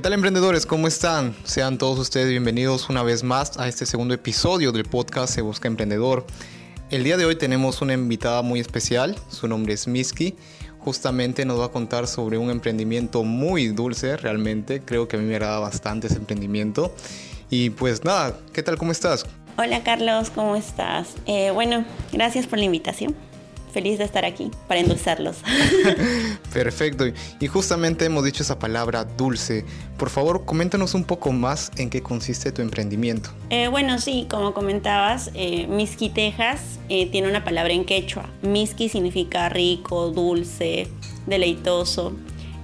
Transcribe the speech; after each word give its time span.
¿Qué 0.00 0.04
tal 0.04 0.14
emprendedores? 0.14 0.64
¿Cómo 0.64 0.88
están? 0.88 1.36
Sean 1.44 1.76
todos 1.76 1.98
ustedes 1.98 2.30
bienvenidos 2.30 2.88
una 2.88 3.02
vez 3.02 3.22
más 3.22 3.58
a 3.58 3.68
este 3.68 3.84
segundo 3.84 4.14
episodio 4.14 4.72
del 4.72 4.86
podcast 4.86 5.34
Se 5.34 5.42
Busca 5.42 5.68
Emprendedor. 5.68 6.24
El 6.88 7.04
día 7.04 7.18
de 7.18 7.26
hoy 7.26 7.36
tenemos 7.36 7.82
una 7.82 7.92
invitada 7.92 8.40
muy 8.40 8.60
especial, 8.60 9.14
su 9.28 9.46
nombre 9.46 9.74
es 9.74 9.86
Miski. 9.86 10.36
Justamente 10.78 11.44
nos 11.44 11.60
va 11.60 11.66
a 11.66 11.68
contar 11.68 12.06
sobre 12.06 12.38
un 12.38 12.48
emprendimiento 12.48 13.24
muy 13.24 13.68
dulce, 13.68 14.16
realmente. 14.16 14.80
Creo 14.80 15.06
que 15.06 15.16
a 15.16 15.18
mí 15.18 15.26
me 15.26 15.34
agrada 15.34 15.58
bastante 15.58 16.06
ese 16.06 16.16
emprendimiento. 16.16 16.94
Y 17.50 17.68
pues 17.68 18.02
nada, 18.02 18.38
¿qué 18.54 18.62
tal? 18.62 18.78
¿Cómo 18.78 18.92
estás? 18.92 19.26
Hola 19.58 19.82
Carlos, 19.82 20.30
¿cómo 20.30 20.56
estás? 20.56 21.08
Eh, 21.26 21.50
bueno, 21.50 21.84
gracias 22.10 22.46
por 22.46 22.58
la 22.58 22.64
invitación 22.64 23.14
feliz 23.70 23.98
de 23.98 24.04
estar 24.04 24.24
aquí 24.24 24.50
para 24.68 24.80
endulzarlos. 24.80 25.36
Perfecto. 26.52 27.04
Y 27.40 27.46
justamente 27.46 28.04
hemos 28.04 28.24
dicho 28.24 28.42
esa 28.42 28.58
palabra 28.58 29.04
dulce. 29.04 29.64
Por 29.96 30.10
favor, 30.10 30.44
coméntanos 30.44 30.94
un 30.94 31.04
poco 31.04 31.32
más 31.32 31.70
en 31.76 31.90
qué 31.90 32.02
consiste 32.02 32.52
tu 32.52 32.62
emprendimiento. 32.62 33.30
Eh, 33.50 33.68
bueno, 33.68 33.98
sí, 33.98 34.26
como 34.30 34.54
comentabas, 34.54 35.30
eh, 35.34 35.66
Miski 35.66 36.08
Texas 36.08 36.78
eh, 36.88 37.06
tiene 37.10 37.28
una 37.28 37.44
palabra 37.44 37.72
en 37.72 37.84
quechua. 37.84 38.28
Miski 38.42 38.88
significa 38.88 39.48
rico, 39.48 40.08
dulce, 40.08 40.88
deleitoso. 41.26 42.14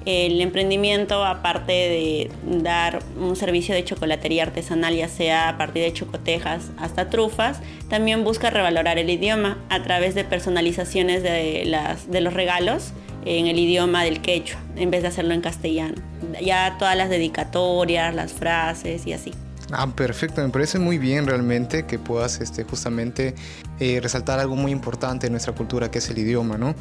El 0.06 0.40
emprendimiento, 0.40 1.24
aparte 1.24 1.72
de 1.72 2.30
dar 2.44 3.00
un 3.18 3.34
servicio 3.34 3.74
de 3.74 3.84
chocolatería 3.84 4.44
artesanal, 4.44 4.94
ya 4.94 5.08
sea 5.08 5.48
a 5.48 5.58
partir 5.58 5.82
de 5.82 5.92
chocotejas 5.92 6.70
hasta 6.78 7.10
trufas, 7.10 7.60
también 7.88 8.22
busca 8.22 8.48
revalorar 8.48 8.98
el 8.98 9.10
idioma 9.10 9.58
a 9.68 9.82
través 9.82 10.14
de 10.14 10.22
personalizaciones 10.22 11.24
de, 11.24 11.64
las, 11.66 12.06
los 12.06 12.32
regalos 12.32 12.92
en 13.24 13.48
el 13.48 13.58
idioma 13.58 14.04
del 14.04 14.22
quechua, 14.22 14.60
en 14.76 14.92
vez 14.92 15.02
de 15.02 15.08
hacerlo 15.08 15.34
en 15.34 15.40
castellano. 15.40 15.96
Ya 16.40 16.76
todas 16.78 16.96
las 16.96 17.10
dedicatorias, 17.10 18.14
las 18.14 18.32
frases 18.32 19.08
y 19.08 19.12
así. 19.12 19.32
Ah, 19.72 19.88
perfecto, 19.88 20.40
me 20.40 20.50
parece 20.50 20.78
muy 20.78 20.98
bien 20.98 21.26
realmente 21.26 21.86
que 21.86 21.98
puedas 21.98 22.40
este, 22.40 22.62
justamente 22.62 23.34
eh, 23.80 23.98
resaltar 24.00 24.38
algo 24.38 24.54
muy 24.54 24.70
importante 24.70 25.26
en 25.26 25.32
nuestra 25.32 25.54
cultura 25.54 25.90
que 25.90 25.98
es 25.98 26.08
el 26.08 26.18
idioma, 26.18 26.56
¿no? 26.56 26.76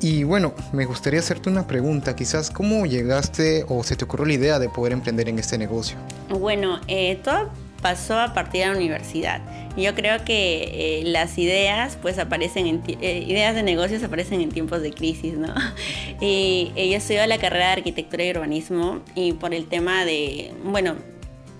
Y 0.00 0.22
bueno, 0.22 0.54
me 0.72 0.84
gustaría 0.84 1.18
hacerte 1.18 1.50
una 1.50 1.66
pregunta, 1.66 2.14
quizás, 2.14 2.50
¿cómo 2.50 2.86
llegaste 2.86 3.64
o 3.68 3.82
se 3.82 3.96
te 3.96 4.04
ocurrió 4.04 4.26
la 4.26 4.32
idea 4.34 4.58
de 4.60 4.68
poder 4.68 4.92
emprender 4.92 5.28
en 5.28 5.40
este 5.40 5.58
negocio? 5.58 5.96
Bueno, 6.28 6.80
eh, 6.86 7.18
todo 7.24 7.50
pasó 7.82 8.16
a 8.18 8.32
partir 8.32 8.60
de 8.60 8.66
la 8.68 8.76
universidad. 8.76 9.40
Yo 9.76 9.96
creo 9.96 10.24
que 10.24 11.00
eh, 11.00 11.02
las 11.04 11.36
ideas, 11.36 11.98
pues 12.00 12.18
aparecen 12.18 12.66
en 12.66 12.82
eh, 13.00 13.24
ideas 13.26 13.56
de 13.56 13.64
negocios 13.64 14.02
aparecen 14.04 14.40
en 14.40 14.50
tiempos 14.50 14.82
de 14.82 14.92
crisis, 14.92 15.34
¿no? 15.34 15.52
Y 16.20 16.70
yo 16.76 16.96
estudié 16.96 17.26
la 17.26 17.38
carrera 17.38 17.66
de 17.66 17.72
arquitectura 17.72 18.24
y 18.24 18.30
urbanismo 18.30 19.00
y 19.16 19.32
por 19.32 19.52
el 19.52 19.66
tema 19.66 20.04
de, 20.04 20.52
bueno, 20.64 20.94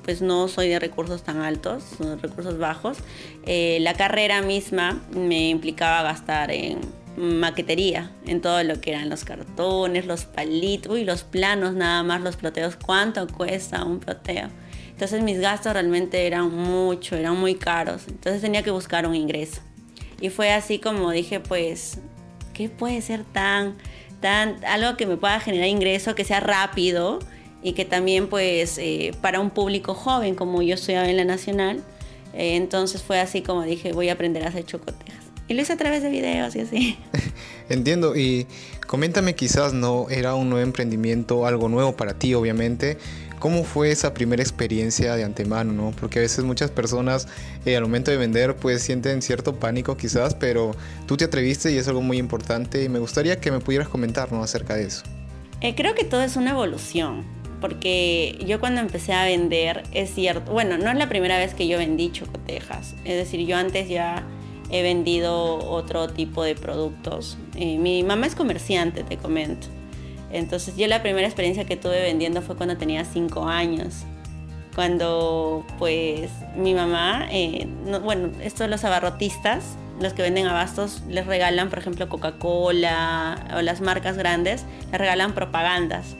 pues 0.05 0.23
no 0.23 0.47
soy 0.47 0.69
de 0.69 0.79
recursos 0.79 1.23
tan 1.23 1.39
altos, 1.41 1.85
recursos 2.23 2.59
bajos. 2.59 2.99
la 3.47 3.95
carrera 3.95 4.43
misma 4.43 5.03
me 5.13 5.51
implicaba 5.51 6.03
gastar 6.03 6.51
en 6.51 6.79
maquetería, 7.19 8.11
en 8.27 8.41
todo 8.41 8.63
lo 8.63 8.81
que 8.81 8.91
eran 8.91 9.09
los 9.09 9.25
cartones, 9.25 10.07
los 10.07 10.25
palitos, 10.25 10.99
y 10.99 11.05
los 11.05 11.25
planos 11.25 11.75
nada 11.75 12.03
más, 12.03 12.21
los 12.21 12.37
ploteos, 12.37 12.77
cuánto 12.77 13.27
cuesta 13.27 13.85
un 13.85 13.99
ploteo. 13.99 14.49
Entonces 14.91 15.23
mis 15.23 15.39
gastos 15.39 15.73
realmente 15.75 16.27
eran 16.27 16.53
mucho, 16.53 17.17
eran 17.17 17.37
muy 17.37 17.55
caros, 17.55 18.09
entonces 18.09 18.43
tenía 18.43 18.63
que 18.63 18.71
buscar 18.71 19.07
un 19.07 19.15
ingreso. 19.15 19.61
Y 20.21 20.31
fue 20.31 20.53
así 20.53 20.79
como 20.79 21.11
dije, 21.13 21.39
pues, 21.41 22.01
¿qué 22.53 22.69
puede 22.69 23.01
ser 23.03 23.23
tan, 23.25 23.77
tan, 24.21 24.65
algo 24.65 24.97
que 24.97 25.07
me 25.07 25.17
pueda 25.17 25.39
generar 25.39 25.69
ingreso, 25.69 26.15
que 26.15 26.25
sea 26.25 26.41
rápido 26.41 27.21
y 27.63 27.73
que 27.73 27.85
también 27.85 28.29
pues 28.29 28.79
eh, 28.79 29.13
para 29.21 29.41
un 29.41 29.51
público 29.51 29.95
joven 29.95 30.35
como 30.35 30.63
yo 30.63 30.77
soy 30.77 30.95
en 30.95 31.17
la 31.17 31.25
Nacional, 31.25 31.85
eh, 32.35 32.57
entonces 32.57 33.03
fue 33.03 33.21
así 33.21 33.43
como 33.43 33.63
dije, 33.63 33.93
voy 33.93 34.09
a 34.09 34.15
aprender 34.15 34.45
a 34.45 34.49
hacer 34.49 34.65
chocotejas. 34.65 35.28
Y 35.49 35.55
lo 35.55 35.63
hice 35.63 35.73
a 35.73 35.77
través 35.77 36.03
de 36.03 36.11
videos 36.11 36.55
y 36.55 36.61
así. 36.61 36.99
Entiendo. 37.71 38.15
Y 38.15 38.47
coméntame 38.87 39.35
quizás, 39.35 39.73
¿no? 39.73 40.09
Era 40.11 40.35
un 40.35 40.51
nuevo 40.51 40.63
emprendimiento, 40.63 41.47
algo 41.47 41.69
nuevo 41.71 41.97
para 41.97 42.15
ti, 42.15 42.35
obviamente. 42.35 42.99
¿Cómo 43.39 43.63
fue 43.63 43.91
esa 43.91 44.15
primera 44.15 44.43
experiencia 44.43 45.15
de 45.15 45.25
antemano, 45.25 45.73
no? 45.73 45.93
Porque 45.99 46.19
a 46.19 46.23
veces 46.23 46.45
muchas 46.45 46.71
personas 46.71 47.29
eh, 47.65 47.77
al 47.77 47.83
momento 47.85 48.11
de 48.11 48.17
vender 48.17 48.57
pues 48.57 48.83
sienten 48.83 49.23
cierto 49.23 49.55
pánico 49.55 49.97
quizás, 49.97 50.35
pero 50.35 50.73
tú 51.07 51.17
te 51.17 51.25
atreviste 51.25 51.71
y 51.71 51.77
es 51.77 51.87
algo 51.87 52.03
muy 52.03 52.19
importante 52.19 52.83
y 52.83 52.89
me 52.89 52.99
gustaría 52.99 53.41
que 53.41 53.53
me 53.53 53.61
pudieras 53.61 53.89
comentar, 53.89 54.33
¿no? 54.33 54.43
Acerca 54.43 54.75
de 54.75 54.87
eso. 54.87 55.05
Eh, 55.61 55.75
creo 55.77 55.95
que 55.95 56.05
todo 56.05 56.23
es 56.23 56.35
una 56.35 56.51
evolución, 56.51 57.25
porque 57.61 58.45
yo 58.45 58.59
cuando 58.59 58.81
empecé 58.81 59.13
a 59.13 59.25
vender, 59.25 59.85
es 59.93 60.13
cierto, 60.13 60.51
bueno, 60.51 60.77
no 60.77 60.91
es 60.91 60.97
la 60.97 61.09
primera 61.09 61.39
vez 61.39 61.55
que 61.55 61.69
yo 61.69 61.79
vendí 61.79 62.11
chocotejas, 62.11 62.95
es 63.05 63.17
decir, 63.17 63.47
yo 63.47 63.57
antes 63.57 63.89
ya 63.89 64.25
he 64.71 64.83
vendido 64.83 65.59
otro 65.59 66.09
tipo 66.09 66.43
de 66.43 66.55
productos. 66.55 67.39
mi 67.55 68.03
mamá 68.03 68.27
es 68.27 68.35
comerciante, 68.35 69.03
te 69.05 69.17
comento. 69.17 69.69
Entonces 70.31 70.77
yo 70.77 70.87
la 70.87 71.03
primera 71.03 71.27
experiencia 71.27 71.65
que 71.65 71.77
tuve 71.77 72.01
vendiendo 72.03 72.43
fue 72.43 72.57
cuando 72.57 72.77
tenía 72.77 73.05
5 73.05 73.45
años. 73.49 74.05
Cuando 74.75 75.65
pues 75.79 76.31
mi 76.57 76.75
mamá, 76.75 77.27
eh, 77.31 77.67
bueno, 78.05 78.31
estos 78.43 78.69
los 78.69 78.85
abarrotistas, 78.85 79.77
los 80.01 80.13
que 80.13 80.23
venden 80.23 80.47
abastos, 80.47 81.03
les 81.09 81.27
regalan, 81.27 81.71
por 81.71 81.81
ejemplo, 81.81 82.09
Coca-Cola 82.09 83.49
o 83.57 83.63
las 83.63 83.81
marcas 83.81 84.17
grandes, 84.17 84.65
les 84.93 85.01
regalan 85.01 85.35
propagandas. 85.35 86.17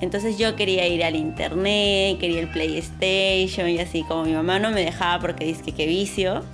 Entonces 0.00 0.38
yo 0.38 0.54
quería 0.54 0.86
ir 0.86 1.02
al 1.02 1.16
internet, 1.16 2.18
quería 2.20 2.40
el 2.40 2.48
PlayStation 2.48 3.68
y 3.68 3.80
así, 3.80 4.04
como 4.04 4.24
mi 4.24 4.32
mamá 4.32 4.60
no 4.60 4.70
me 4.70 4.84
dejaba 4.84 5.20
porque 5.20 5.44
dice 5.44 5.62
que 5.64 5.72
qué 5.72 5.86
vicio, 5.86 6.44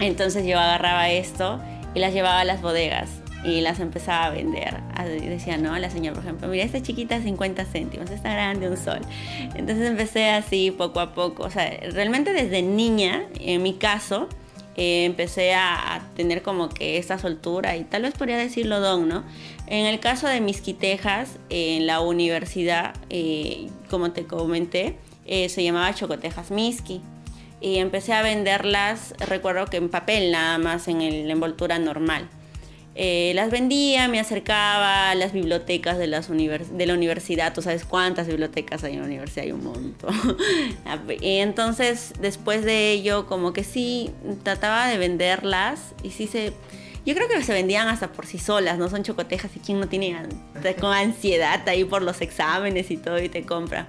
entonces 0.00 0.46
yo 0.46 0.58
agarraba 0.58 1.10
esto 1.10 1.60
y 1.94 2.00
las 2.00 2.12
llevaba 2.12 2.40
a 2.40 2.44
las 2.44 2.60
bodegas 2.62 3.10
y 3.44 3.60
las 3.60 3.80
empezaba 3.80 4.26
a 4.26 4.30
vender. 4.30 4.74
Decía, 5.20 5.56
no, 5.56 5.78
la 5.78 5.90
señora, 5.90 6.14
por 6.14 6.24
ejemplo, 6.24 6.48
mira, 6.48 6.64
esta 6.64 6.82
chiquita 6.82 7.20
50 7.20 7.64
céntimos, 7.64 8.10
esta 8.10 8.32
grande 8.32 8.68
un 8.68 8.76
sol. 8.76 9.00
Entonces 9.54 9.86
empecé 9.86 10.30
así 10.30 10.70
poco 10.70 11.00
a 11.00 11.14
poco. 11.14 11.44
O 11.44 11.50
sea, 11.50 11.70
realmente 11.92 12.32
desde 12.32 12.62
niña, 12.62 13.24
en 13.38 13.62
mi 13.62 13.74
caso, 13.74 14.28
eh, 14.76 15.04
empecé 15.04 15.54
a, 15.54 16.02
tener 16.16 16.42
como 16.42 16.68
que 16.68 16.98
esta 16.98 17.18
soltura 17.18 17.76
y 17.76 17.84
tal 17.84 18.02
vez 18.02 18.14
podría 18.14 18.36
decirlo 18.36 18.80
don, 18.80 19.08
¿no? 19.08 19.24
En 19.66 19.86
el 19.86 20.00
caso 20.00 20.26
de 20.28 20.40
mis 20.40 20.60
quitejas, 20.60 21.38
en 21.50 21.86
la 21.86 22.00
universidad, 22.00 22.94
eh, 23.10 23.68
como 23.90 24.12
te 24.12 24.26
comenté, 24.26 24.96
eh, 25.24 25.48
se 25.48 25.62
llamaba 25.62 25.94
Chocotejas 25.94 26.50
Miski 26.50 27.00
y 27.60 27.78
empecé 27.78 28.12
a 28.12 28.22
venderlas, 28.22 29.14
recuerdo 29.18 29.66
que 29.66 29.78
en 29.78 29.88
papel 29.88 30.30
nada 30.32 30.58
más, 30.58 30.88
en 30.88 31.26
la 31.26 31.32
envoltura 31.32 31.78
normal. 31.78 32.28
Eh, 32.98 33.32
las 33.34 33.50
vendía, 33.50 34.08
me 34.08 34.18
acercaba 34.18 35.10
a 35.10 35.14
las 35.14 35.34
bibliotecas 35.34 35.98
de, 35.98 36.06
las 36.06 36.30
de 36.30 36.86
la 36.86 36.94
universidad. 36.94 37.52
Tú 37.52 37.60
sabes 37.60 37.84
cuántas 37.84 38.26
bibliotecas 38.26 38.84
hay 38.84 38.94
en 38.94 39.00
la 39.00 39.06
universidad, 39.06 39.44
hay 39.44 39.52
un 39.52 39.64
montón. 39.64 40.14
y 41.20 41.36
entonces, 41.36 42.14
después 42.20 42.64
de 42.64 42.92
ello, 42.92 43.26
como 43.26 43.52
que 43.52 43.64
sí, 43.64 44.10
trataba 44.42 44.88
de 44.88 44.96
venderlas 44.96 45.94
y 46.02 46.10
sí 46.10 46.26
se... 46.26 46.54
Yo 47.04 47.14
creo 47.14 47.28
que 47.28 47.40
se 47.44 47.52
vendían 47.52 47.86
hasta 47.86 48.12
por 48.12 48.26
sí 48.26 48.38
solas, 48.38 48.78
no 48.78 48.88
son 48.88 49.02
chocotejas 49.02 49.54
y 49.54 49.60
quien 49.60 49.78
no 49.78 49.88
tiene 49.88 50.16
con 50.80 50.92
ansiedad 50.92 51.68
ahí 51.68 51.84
por 51.84 52.02
los 52.02 52.20
exámenes 52.20 52.90
y 52.90 52.96
todo 52.96 53.20
y 53.20 53.28
te 53.28 53.44
compra. 53.44 53.88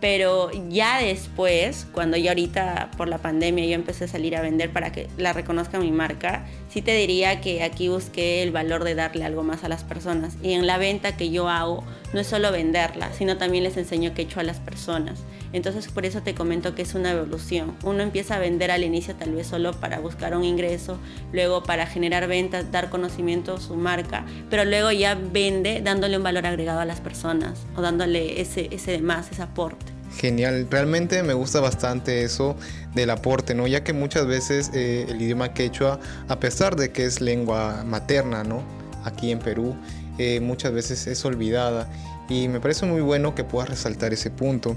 Pero 0.00 0.50
ya 0.68 1.00
después, 1.00 1.86
cuando 1.92 2.16
yo 2.16 2.30
ahorita 2.30 2.90
por 2.96 3.08
la 3.08 3.18
pandemia 3.18 3.66
yo 3.66 3.74
empecé 3.74 4.04
a 4.04 4.08
salir 4.08 4.36
a 4.36 4.42
vender 4.42 4.72
para 4.72 4.92
que 4.92 5.08
la 5.16 5.32
reconozca 5.32 5.80
mi 5.80 5.90
marca, 5.90 6.46
sí 6.68 6.82
te 6.82 6.94
diría 6.94 7.40
que 7.40 7.64
aquí 7.64 7.88
busqué 7.88 8.42
el 8.42 8.52
valor 8.52 8.84
de 8.84 8.94
darle 8.94 9.24
algo 9.24 9.42
más 9.42 9.64
a 9.64 9.68
las 9.68 9.82
personas. 9.82 10.36
Y 10.42 10.52
en 10.52 10.68
la 10.68 10.78
venta 10.78 11.16
que 11.16 11.30
yo 11.30 11.48
hago 11.48 11.82
no 12.12 12.20
es 12.20 12.28
solo 12.28 12.52
venderla, 12.52 13.12
sino 13.12 13.38
también 13.38 13.64
les 13.64 13.76
enseño 13.76 14.14
qué 14.14 14.22
he 14.22 14.24
hecho 14.24 14.38
a 14.38 14.44
las 14.44 14.60
personas. 14.60 15.24
Entonces 15.52 15.88
por 15.88 16.06
eso 16.06 16.22
te 16.22 16.34
comento 16.34 16.74
que 16.74 16.82
es 16.82 16.94
una 16.94 17.10
evolución. 17.10 17.76
Uno 17.82 18.02
empieza 18.02 18.36
a 18.36 18.38
vender 18.38 18.70
al 18.70 18.84
inicio 18.84 19.14
tal 19.16 19.32
vez 19.32 19.46
solo 19.46 19.72
para 19.72 19.98
buscar 19.98 20.36
un 20.36 20.44
ingreso, 20.44 20.98
luego 21.32 21.64
para 21.64 21.86
generar 21.86 22.28
ventas, 22.28 22.70
dar 22.70 22.90
conocimiento 22.90 23.54
a 23.54 23.60
su 23.60 23.74
marca, 23.74 24.24
pero 24.50 24.64
luego 24.64 24.92
ya 24.92 25.14
vende 25.14 25.80
dándole 25.82 26.16
un 26.16 26.22
valor 26.22 26.46
agregado 26.46 26.80
a 26.80 26.84
las 26.84 27.00
personas 27.00 27.66
o 27.76 27.80
dándole 27.80 28.40
ese, 28.40 28.68
ese 28.70 28.92
de 28.92 29.00
más, 29.00 29.30
ese 29.32 29.42
aporte. 29.42 29.97
Genial, 30.18 30.66
realmente 30.68 31.22
me 31.22 31.32
gusta 31.32 31.60
bastante 31.60 32.24
eso 32.24 32.56
del 32.92 33.10
aporte, 33.10 33.54
¿no? 33.54 33.68
Ya 33.68 33.84
que 33.84 33.92
muchas 33.92 34.26
veces 34.26 34.72
eh, 34.74 35.06
el 35.08 35.22
idioma 35.22 35.54
quechua, 35.54 36.00
a 36.26 36.40
pesar 36.40 36.74
de 36.74 36.90
que 36.90 37.04
es 37.04 37.20
lengua 37.20 37.84
materna, 37.86 38.42
¿no? 38.42 38.64
Aquí 39.04 39.30
en 39.30 39.38
Perú, 39.38 39.76
eh, 40.18 40.40
muchas 40.40 40.72
veces 40.72 41.06
es 41.06 41.24
olvidada 41.24 41.88
y 42.28 42.48
me 42.48 42.58
parece 42.58 42.84
muy 42.84 43.00
bueno 43.00 43.36
que 43.36 43.44
puedas 43.44 43.70
resaltar 43.70 44.12
ese 44.12 44.30
punto. 44.30 44.76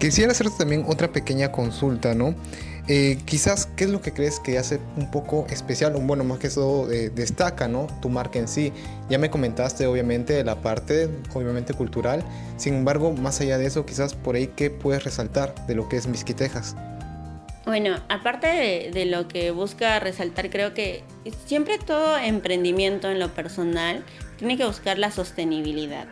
quisiera 0.00 0.32
hacerte 0.32 0.54
también 0.58 0.84
otra 0.88 1.12
pequeña 1.12 1.52
consulta, 1.52 2.12
¿no? 2.14 2.34
Eh, 2.86 3.18
quizás, 3.24 3.66
¿qué 3.76 3.84
es 3.84 3.90
lo 3.90 4.02
que 4.02 4.12
crees 4.12 4.40
que 4.40 4.58
hace 4.58 4.78
un 4.96 5.10
poco 5.10 5.46
especial? 5.48 5.94
Bueno, 6.02 6.22
más 6.22 6.38
que 6.38 6.48
eso 6.48 6.90
eh, 6.92 7.10
destaca, 7.14 7.66
¿no? 7.66 7.86
Tu 8.02 8.10
marca 8.10 8.38
en 8.38 8.46
sí. 8.46 8.72
Ya 9.08 9.18
me 9.18 9.30
comentaste, 9.30 9.86
obviamente, 9.86 10.44
la 10.44 10.56
parte, 10.56 11.08
obviamente, 11.32 11.72
cultural. 11.72 12.22
Sin 12.58 12.74
embargo, 12.74 13.12
más 13.12 13.40
allá 13.40 13.56
de 13.56 13.66
eso, 13.66 13.86
quizás 13.86 14.14
por 14.14 14.36
ahí, 14.36 14.48
¿qué 14.48 14.68
puedes 14.68 15.02
resaltar 15.02 15.54
de 15.66 15.74
lo 15.74 15.88
que 15.88 15.96
es 15.96 16.06
Misquitejas? 16.06 16.76
Bueno, 17.64 17.96
aparte 18.10 18.48
de, 18.48 18.90
de, 18.92 19.06
lo 19.06 19.28
que 19.28 19.50
busca 19.50 19.98
resaltar, 19.98 20.50
creo 20.50 20.74
que 20.74 21.02
siempre 21.46 21.78
todo 21.78 22.18
emprendimiento 22.18 23.10
en 23.10 23.18
lo 23.18 23.30
personal 23.30 24.04
tiene 24.36 24.58
que 24.58 24.66
buscar 24.66 24.98
la 24.98 25.10
sostenibilidad. 25.10 26.06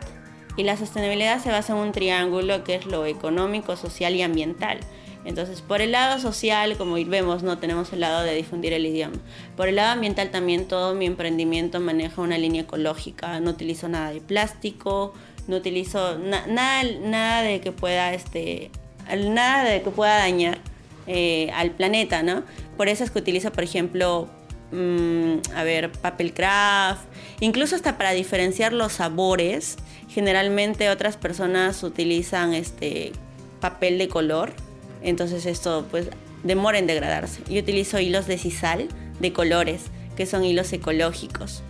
Y 0.57 0.63
la 0.63 0.75
sostenibilidad 0.75 1.39
se 1.39 1.51
basa 1.51 1.73
en 1.73 1.79
un 1.79 1.91
triángulo 1.91 2.63
que 2.63 2.73
es 2.75 2.87
lo 2.87 3.05
económico, 3.05 3.75
social 3.75 4.15
y 4.15 4.23
ambiental. 4.23 4.79
Entonces, 5.25 5.61
por 5.61 5.81
el 5.81 5.93
lado 5.93 6.19
social, 6.19 6.75
como 6.77 6.95
vemos, 6.95 7.43
no 7.43 7.57
tenemos 7.57 7.93
el 7.93 8.01
lado 8.01 8.23
de 8.23 8.35
difundir 8.35 8.73
el 8.73 8.85
idioma. 8.85 9.15
Por 9.55 9.69
el 9.69 9.77
lado 9.77 9.91
ambiental 9.91 10.31
también 10.31 10.67
todo 10.67 10.95
mi 10.95 11.05
emprendimiento 11.05 11.79
maneja 11.79 12.21
una 12.21 12.37
línea 12.37 12.63
ecológica. 12.63 13.39
No 13.39 13.51
utilizo 13.51 13.87
nada 13.87 14.11
de 14.11 14.19
plástico, 14.19 15.13
no 15.47 15.57
utilizo 15.57 16.17
nada, 16.19 16.83
nada 17.01 17.41
de 17.41 17.61
que 17.61 17.71
pueda 17.71 18.13
este, 18.13 18.69
nada 19.17 19.63
de 19.63 19.81
que 19.81 19.91
pueda 19.91 20.17
dañar 20.17 20.59
eh, 21.07 21.51
al 21.53 21.71
planeta, 21.71 22.21
¿no? 22.21 22.43
Por 22.75 22.89
eso 22.89 23.03
es 23.03 23.11
que 23.11 23.19
utilizo, 23.19 23.51
por 23.53 23.63
ejemplo, 23.63 24.27
mm, 24.71 25.35
a 25.55 25.63
ver, 25.63 25.91
papel 25.91 26.33
craft, 26.33 27.03
incluso 27.39 27.75
hasta 27.75 27.97
para 27.97 28.11
diferenciar 28.11 28.73
los 28.73 28.93
sabores. 28.93 29.77
Generalmente 30.09 30.89
otras 30.89 31.15
personas 31.15 31.81
utilizan 31.83 32.53
este 32.53 33.13
papel 33.61 33.97
de 33.97 34.09
color 34.09 34.53
entonces 35.03 35.45
esto 35.45 35.85
pues 35.91 36.07
demora 36.43 36.79
en 36.79 36.87
degradarse. 36.87 37.41
Yo 37.49 37.61
utilizo 37.61 37.99
hilos 37.99 38.27
de 38.27 38.37
sisal 38.37 38.87
de 39.19 39.33
colores, 39.33 39.83
que 40.15 40.25
son 40.25 40.43
hilos 40.43 40.71
ecológicos. 40.73 41.63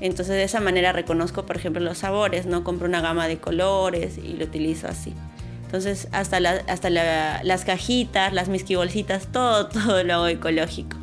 Entonces 0.00 0.36
de 0.36 0.44
esa 0.44 0.60
manera 0.60 0.92
reconozco, 0.92 1.44
por 1.44 1.56
ejemplo, 1.56 1.82
los 1.82 1.98
sabores, 1.98 2.46
¿no? 2.46 2.62
Compro 2.64 2.86
una 2.86 3.00
gama 3.00 3.26
de 3.26 3.38
colores 3.38 4.18
y 4.18 4.34
lo 4.34 4.44
utilizo 4.44 4.88
así. 4.88 5.14
Entonces 5.64 6.08
hasta, 6.12 6.38
hasta 6.66 6.90
las 6.90 7.64
cajitas, 7.64 8.32
las 8.32 8.48
misquibolsitas, 8.48 9.30
todo, 9.32 9.68
todo 9.68 10.02
lo 10.04 10.26
ecológico. 10.28 10.96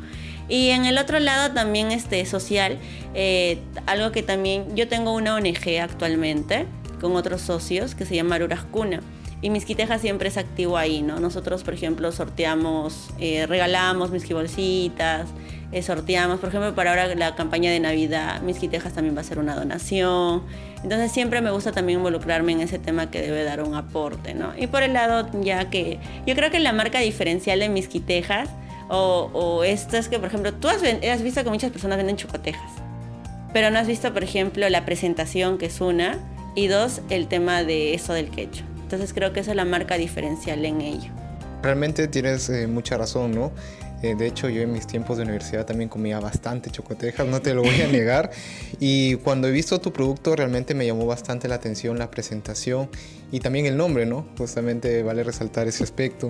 Y 0.48 0.70
en 0.70 0.86
el 0.86 0.98
otro 0.98 1.18
lado 1.18 1.52
también 1.52 1.90
este 1.90 2.24
social, 2.24 2.78
eh, 3.14 3.58
algo 3.86 4.12
que 4.12 4.22
también, 4.22 4.76
yo 4.76 4.86
tengo 4.86 5.12
una 5.12 5.34
ONG 5.34 5.80
actualmente 5.82 6.66
con 7.00 7.16
otros 7.16 7.42
socios 7.42 7.94
que 7.94 8.06
se 8.06 8.14
llama 8.14 8.36
Arurascuna 8.36 9.00
y 9.46 9.50
Misquiteja 9.50 10.00
siempre 10.00 10.28
es 10.28 10.38
activo 10.38 10.76
ahí, 10.76 11.02
¿no? 11.02 11.20
Nosotros, 11.20 11.62
por 11.62 11.72
ejemplo, 11.72 12.10
sorteamos, 12.10 13.10
eh, 13.20 13.46
regalamos 13.46 14.10
misquibolsitas, 14.10 15.28
eh, 15.70 15.82
sorteamos, 15.82 16.40
por 16.40 16.48
ejemplo, 16.48 16.74
para 16.74 16.90
ahora 16.90 17.14
la 17.14 17.36
campaña 17.36 17.70
de 17.70 17.78
Navidad, 17.78 18.42
Misquitejas 18.42 18.94
también 18.94 19.16
va 19.16 19.20
a 19.20 19.24
ser 19.24 19.38
una 19.38 19.54
donación. 19.54 20.42
Entonces 20.82 21.12
siempre 21.12 21.40
me 21.42 21.52
gusta 21.52 21.70
también 21.70 22.00
involucrarme 22.00 22.50
en 22.50 22.60
ese 22.60 22.80
tema 22.80 23.08
que 23.08 23.22
debe 23.22 23.44
dar 23.44 23.62
un 23.62 23.76
aporte, 23.76 24.34
¿no? 24.34 24.52
Y 24.58 24.66
por 24.66 24.82
el 24.82 24.94
lado 24.94 25.28
ya 25.40 25.70
que 25.70 26.00
yo 26.26 26.34
creo 26.34 26.50
que 26.50 26.58
la 26.58 26.72
marca 26.72 26.98
diferencial 26.98 27.60
de 27.60 27.68
Misquitejas 27.68 28.48
o, 28.88 29.30
o 29.32 29.62
esto 29.62 29.96
es 29.96 30.08
que, 30.08 30.18
por 30.18 30.26
ejemplo, 30.26 30.54
tú 30.54 30.66
has, 30.66 30.82
has 30.82 31.22
visto 31.22 31.44
que 31.44 31.50
muchas 31.50 31.70
personas 31.70 31.98
venden 31.98 32.16
chocotejas, 32.16 32.72
pero 33.52 33.70
no 33.70 33.78
has 33.78 33.86
visto, 33.86 34.12
por 34.12 34.24
ejemplo, 34.24 34.68
la 34.68 34.84
presentación 34.84 35.56
que 35.56 35.66
es 35.66 35.80
una 35.80 36.18
y 36.56 36.66
dos, 36.66 37.00
el 37.10 37.28
tema 37.28 37.62
de 37.62 37.94
eso 37.94 38.12
del 38.12 38.28
quecho. 38.28 38.64
Entonces 38.86 39.12
creo 39.12 39.32
que 39.32 39.40
esa 39.40 39.50
es 39.50 39.56
la 39.56 39.64
marca 39.64 39.96
diferencial 39.96 40.64
en 40.64 40.80
ello. 40.80 41.10
Realmente 41.60 42.06
tienes 42.06 42.48
eh, 42.50 42.68
mucha 42.68 42.96
razón, 42.96 43.32
¿no? 43.32 43.50
Eh, 44.00 44.14
de 44.14 44.28
hecho, 44.28 44.48
yo 44.48 44.62
en 44.62 44.72
mis 44.72 44.86
tiempos 44.86 45.16
de 45.16 45.24
universidad 45.24 45.66
también 45.66 45.88
comía 45.88 46.20
bastante 46.20 46.70
chocotejas, 46.70 47.26
no 47.26 47.42
te 47.42 47.52
lo 47.52 47.62
voy 47.62 47.80
a 47.80 47.88
negar. 47.92 48.30
Y 48.78 49.16
cuando 49.16 49.48
he 49.48 49.50
visto 49.50 49.80
tu 49.80 49.92
producto, 49.92 50.36
realmente 50.36 50.72
me 50.72 50.86
llamó 50.86 51.04
bastante 51.04 51.48
la 51.48 51.56
atención 51.56 51.98
la 51.98 52.12
presentación 52.12 52.88
y 53.32 53.40
también 53.40 53.66
el 53.66 53.76
nombre, 53.76 54.06
¿no? 54.06 54.24
Justamente 54.38 55.02
vale 55.02 55.24
resaltar 55.24 55.66
ese 55.66 55.82
aspecto. 55.82 56.28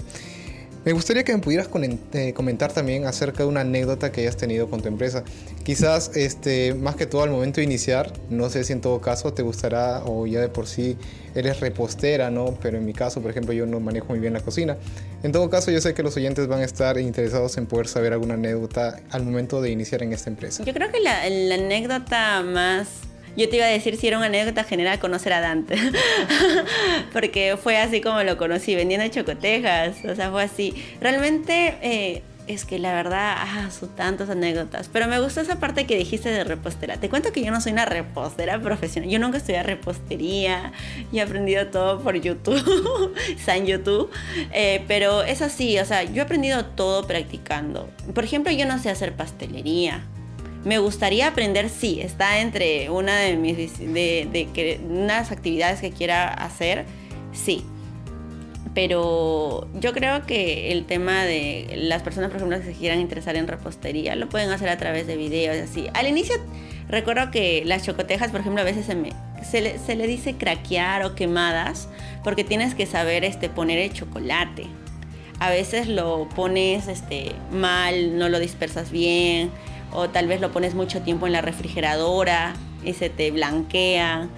Me 0.87 0.93
gustaría 0.93 1.25
que 1.25 1.33
me 1.33 1.41
pudieras 1.41 1.69
eh, 2.12 2.33
comentar 2.33 2.73
también 2.73 3.06
acerca 3.06 3.43
de 3.43 3.49
una 3.49 3.62
anécdota 3.62 4.12
que 4.12 4.21
hayas 4.21 4.37
tenido 4.37 4.71
con 4.71 4.83
tu 4.83 4.87
empresa. 4.87 5.25
Quizás, 5.65 6.12
este, 6.15 6.75
más 6.75 6.94
que 6.94 7.06
todo 7.06 7.25
al 7.25 7.31
momento 7.31 7.56
de 7.56 7.65
iniciar, 7.65 8.12
no 8.31 8.49
sé 8.50 8.62
si 8.62 8.73
en 8.73 8.81
todo 8.81 9.00
caso 9.00 9.33
te 9.33 9.43
gustará 9.43 10.05
o 10.05 10.29
ya 10.29 10.41
de 10.41 10.49
por 10.49 10.69
sí 10.69 10.97
eres 11.35 11.59
repostera, 11.59 12.31
¿no? 12.31 12.56
Pero 12.62 12.79
en 12.79 12.87
mi 12.87 12.93
caso, 12.93 13.21
por 13.21 13.33
ejemplo, 13.33 13.53
yo 13.53 13.67
no 13.67 13.81
manejo 13.81 14.06
muy 14.11 14.21
bien 14.21 14.33
la 14.33 14.43
cocina. 14.43 14.77
En 15.25 15.33
todo 15.33 15.50
caso, 15.50 15.73
yo 15.73 15.81
sé 15.81 15.93
que 15.93 16.05
los 16.05 16.17
oyentes 16.17 16.47
van 16.47 16.61
a 16.61 16.65
estar 16.65 17.00
interesados 17.00 17.56
en 17.56 17.67
poder 17.67 17.89
saber 17.89 18.12
alguna 18.12 18.35
anécdota 18.35 19.00
al 19.11 19.25
momento 19.25 19.61
de 19.61 19.71
iniciar 19.71 20.05
en 20.05 20.12
esta 20.12 20.31
empresa. 20.31 20.62
Yo 20.62 20.73
creo 20.73 20.93
que 20.93 21.00
la, 21.00 21.29
la 21.29 21.56
anécdota 21.56 22.44
más 22.44 22.87
yo 23.37 23.49
te 23.49 23.56
iba 23.56 23.67
a 23.67 23.69
decir 23.69 23.97
si 23.97 24.09
era 24.09 24.17
una 24.17 24.27
anécdota 24.27 24.65
general 24.65 24.99
conocer 24.99 25.33
a 25.33 25.41
Dante. 25.41 25.77
Porque 27.12 27.56
fue 27.62 27.77
así 27.77 28.00
como 28.00 28.23
lo 28.23 28.37
conocí, 28.37 28.75
vendiendo 28.75 29.06
chocotejas. 29.09 30.05
O 30.05 30.15
sea, 30.15 30.31
fue 30.31 30.43
así. 30.43 30.75
Realmente. 31.00 31.79
Eh, 31.83 32.23
es 32.47 32.65
que 32.65 32.79
la 32.79 32.94
verdad, 32.94 33.35
ah, 33.38 33.71
son 33.71 33.88
tantas 33.91 34.31
anécdotas. 34.31 34.88
Pero 34.88 35.09
me 35.09 35.19
gustó 35.21 35.41
esa 35.41 35.59
parte 35.59 35.87
que 35.87 35.97
dijiste 35.97 36.29
de 36.29 36.44
repostera. 36.44 36.97
Te 36.99 37.09
cuento 37.09 37.33
que 37.33 37.43
yo 37.43 37.50
no 37.50 37.61
soy 37.61 37.73
una 37.73 37.85
repostera 37.85 38.61
profesional. 38.61 39.11
Yo 39.11 39.19
nunca 39.19 39.39
estudié 39.39 39.62
repostería 39.62 40.73
y 41.12 41.19
he 41.19 41.23
aprendido 41.23 41.67
todo 41.69 42.00
por 42.00 42.15
YouTube, 42.15 43.15
San 43.44 43.67
YouTube. 43.67 44.11
Eh, 44.53 44.85
pero 44.87 45.23
es 45.23 45.43
así, 45.43 45.79
o 45.79 45.85
sea, 45.85 46.05
yo 46.05 46.23
he 46.23 46.25
aprendido 46.25 46.65
todo 46.65 47.06
practicando. 47.06 47.91
Por 48.15 48.25
ejemplo, 48.25 48.53
yo 48.53 48.67
no 48.67 48.79
sé 48.79 48.91
hacer 48.91 49.15
pastelería. 49.15 50.05
Me 50.67 50.79
gustaría 50.79 51.29
aprender, 51.29 51.69
sí, 51.69 52.01
está 52.01 52.41
entre 52.41 52.91
una 52.91 53.17
de 53.19 53.37
mis 53.37 53.79
de, 53.79 54.81
unas 54.91 55.31
actividades 55.31 55.81
que 55.81 55.93
quiera 55.93 56.27
hacer, 56.27 56.87
sí. 57.33 57.65
Pero 58.75 59.69
yo 59.75 59.93
creo 59.93 60.27
que 60.27 60.73
el 60.73 60.85
tema 60.85 61.23
de 61.23 61.73
las 61.77 62.03
personas, 62.03 62.31
por 62.31 62.39
ejemplo, 62.39 62.59
que 62.59 62.65
se 62.65 62.73
quieran 62.73 62.99
interesar 62.99 63.37
en 63.37 63.47
repostería, 63.47 64.17
lo 64.17 64.29
pueden 64.29 64.51
hacer 64.51 64.69
a 64.69 64.77
través 64.77 65.07
de 65.07 65.17
videos 65.17 65.57
así. 65.57 65.87
Al 65.95 66.09
inicio, 66.09 66.35
recuerdo 66.89 67.31
que 67.31 67.63
las 67.65 67.85
chocotejas, 67.85 68.33
por 68.33 68.41
ejemplo, 68.41 68.61
a 68.61 68.65
veces 68.65 68.87
se, 68.87 68.97
me, 68.97 69.13
se, 69.49 69.61
le, 69.61 69.79
se 69.79 69.95
le 69.95 70.09
dice 70.09 70.35
craquear 70.35 71.05
o 71.05 71.15
quemadas, 71.15 71.89
porque 72.25 72.43
tienes 72.43 72.75
que 72.75 72.87
saber 72.87 73.23
este, 73.23 73.49
poner 73.49 73.79
el 73.79 73.93
chocolate. 73.93 74.67
A 75.39 75.49
veces 75.49 75.87
lo 75.87 76.29
pones 76.35 76.89
este, 76.89 77.31
mal, 77.53 78.19
no 78.19 78.29
lo 78.29 78.41
dispersas 78.41 78.91
bien 78.91 79.53
o 79.93 80.09
tal 80.09 80.27
vez 80.27 80.41
lo 80.41 80.53
pones 80.53 80.75
mucho 80.75 81.03
tiempo 81.03 81.27
en 81.27 81.33
la 81.33 81.41
refrigeradora 81.41 82.55
y 82.85 82.93
se 82.94 83.11
te 83.11 83.31
blanquea. 83.31 84.29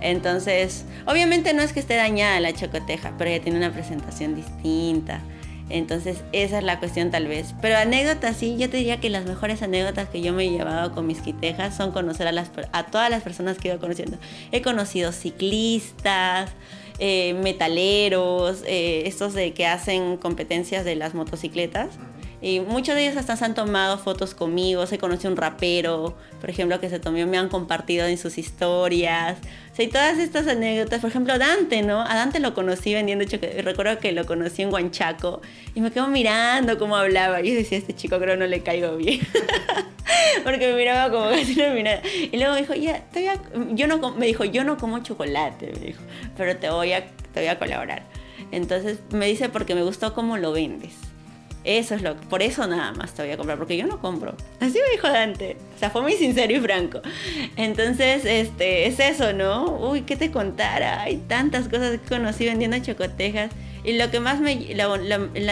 Entonces, 0.00 0.84
obviamente 1.06 1.54
no 1.54 1.62
es 1.62 1.72
que 1.72 1.80
esté 1.80 1.96
dañada 1.96 2.38
la 2.40 2.52
chocoteja, 2.52 3.12
pero 3.16 3.30
ya 3.30 3.40
tiene 3.40 3.58
una 3.58 3.72
presentación 3.72 4.34
distinta. 4.34 5.20
Entonces, 5.68 6.18
esa 6.32 6.58
es 6.58 6.64
la 6.64 6.78
cuestión 6.78 7.10
tal 7.10 7.26
vez. 7.26 7.54
Pero 7.60 7.76
anécdotas, 7.76 8.36
sí, 8.36 8.56
yo 8.56 8.70
te 8.70 8.76
diría 8.76 9.00
que 9.00 9.10
las 9.10 9.24
mejores 9.24 9.62
anécdotas 9.62 10.08
que 10.08 10.20
yo 10.20 10.32
me 10.32 10.44
he 10.44 10.50
llevado 10.50 10.92
con 10.92 11.06
mis 11.06 11.20
quitejas 11.20 11.76
son 11.76 11.90
conocer 11.90 12.28
a, 12.28 12.86
todas 12.86 13.10
las 13.10 13.22
personas 13.22 13.58
que 13.58 13.68
he 13.68 13.70
ido 13.72 13.80
conociendo. 13.80 14.16
He 14.52 14.62
conocido 14.62 15.10
ciclistas, 15.10 16.50
eh, 16.98 17.34
metaleros, 17.42 18.62
eh, 18.64 19.02
estos 19.06 19.34
de 19.34 19.52
que 19.54 19.66
hacen 19.66 20.18
competencias 20.18 20.84
de 20.84 20.94
las 20.94 21.14
motocicletas. 21.14 21.88
Y 22.42 22.60
muchos 22.60 22.94
de 22.94 23.06
ellos 23.06 23.16
hasta 23.16 23.34
se 23.36 23.44
han 23.44 23.54
tomado 23.54 23.96
fotos 23.98 24.34
conmigo. 24.34 24.86
Se 24.86 24.98
conoció 24.98 25.30
un 25.30 25.36
rapero, 25.36 26.14
por 26.40 26.50
ejemplo, 26.50 26.78
que 26.80 26.90
se 26.90 26.98
tomó, 26.98 27.26
me 27.26 27.38
han 27.38 27.48
compartido 27.48 28.06
en 28.06 28.18
sus 28.18 28.36
historias. 28.36 29.38
O 29.72 29.76
sea, 29.76 29.84
y 29.84 29.88
todas 29.88 30.18
estas 30.18 30.46
anécdotas, 30.46 31.00
por 31.00 31.10
ejemplo, 31.10 31.38
Dante, 31.38 31.82
¿no? 31.82 32.02
A 32.02 32.14
Dante 32.14 32.38
lo 32.40 32.52
conocí 32.54 32.92
vendiendo 32.92 33.24
chocolate. 33.24 33.62
Recuerdo 33.62 33.98
que 33.98 34.12
lo 34.12 34.26
conocí 34.26 34.62
en 34.62 34.72
Huanchaco 34.72 35.40
y 35.74 35.80
me 35.80 35.90
quedo 35.90 36.08
mirando 36.08 36.78
cómo 36.78 36.96
hablaba. 36.96 37.40
Y 37.40 37.48
yo 37.48 37.54
decía, 37.54 37.78
este 37.78 37.94
chico 37.94 38.18
creo 38.18 38.36
no 38.36 38.46
le 38.46 38.62
caigo 38.62 38.96
bien. 38.96 39.20
Porque 40.44 40.68
me 40.68 40.74
miraba 40.76 41.10
como 41.10 41.30
casi 41.30 41.54
no 41.56 41.70
miraba. 41.70 42.02
Y 42.04 42.36
luego 42.36 42.54
me 42.54 42.60
dijo, 42.60 42.74
ya, 42.74 43.02
yo 43.70 43.86
no, 43.86 44.10
me 44.12 44.26
dijo, 44.26 44.44
yo 44.44 44.62
no 44.62 44.76
como 44.76 44.98
chocolate, 44.98 45.72
me 45.72 45.86
dijo, 45.86 46.02
pero 46.36 46.56
te 46.56 46.68
voy 46.68 46.92
a, 46.92 47.06
te 47.06 47.40
voy 47.40 47.48
a 47.48 47.58
colaborar. 47.58 48.04
Entonces 48.52 48.98
me 49.10 49.26
dice, 49.26 49.48
porque 49.48 49.74
me 49.74 49.82
gustó 49.82 50.14
cómo 50.14 50.36
lo 50.36 50.52
vendes. 50.52 51.05
Eso 51.66 51.96
es 51.96 52.02
lo 52.02 52.14
por 52.14 52.42
eso 52.42 52.64
nada 52.68 52.92
más 52.92 53.12
te 53.12 53.22
voy 53.22 53.32
a 53.32 53.36
comprar, 53.36 53.58
porque 53.58 53.76
yo 53.76 53.86
no 53.88 54.00
compro. 54.00 54.36
Así 54.60 54.78
me 54.78 54.90
dijo 54.92 55.08
Dante. 55.08 55.56
O 55.74 55.78
sea, 55.78 55.90
fue 55.90 56.00
muy 56.00 56.12
sincero 56.12 56.52
y 56.52 56.60
franco. 56.60 57.00
Entonces, 57.56 58.24
este, 58.24 58.86
es 58.86 59.00
eso, 59.00 59.32
¿no? 59.32 59.76
Uy, 59.76 60.02
¿qué 60.02 60.14
te 60.14 60.30
contara? 60.30 61.02
Hay 61.02 61.16
tantas 61.16 61.68
cosas 61.68 61.98
que 61.98 62.08
conocí 62.08 62.44
vendiendo 62.44 62.78
chocotejas. 62.78 63.50
Y 63.82 63.94
lo 63.94 64.10
que 64.12 64.20
más 64.20 64.40
me, 64.40 64.74
la, 64.74 64.84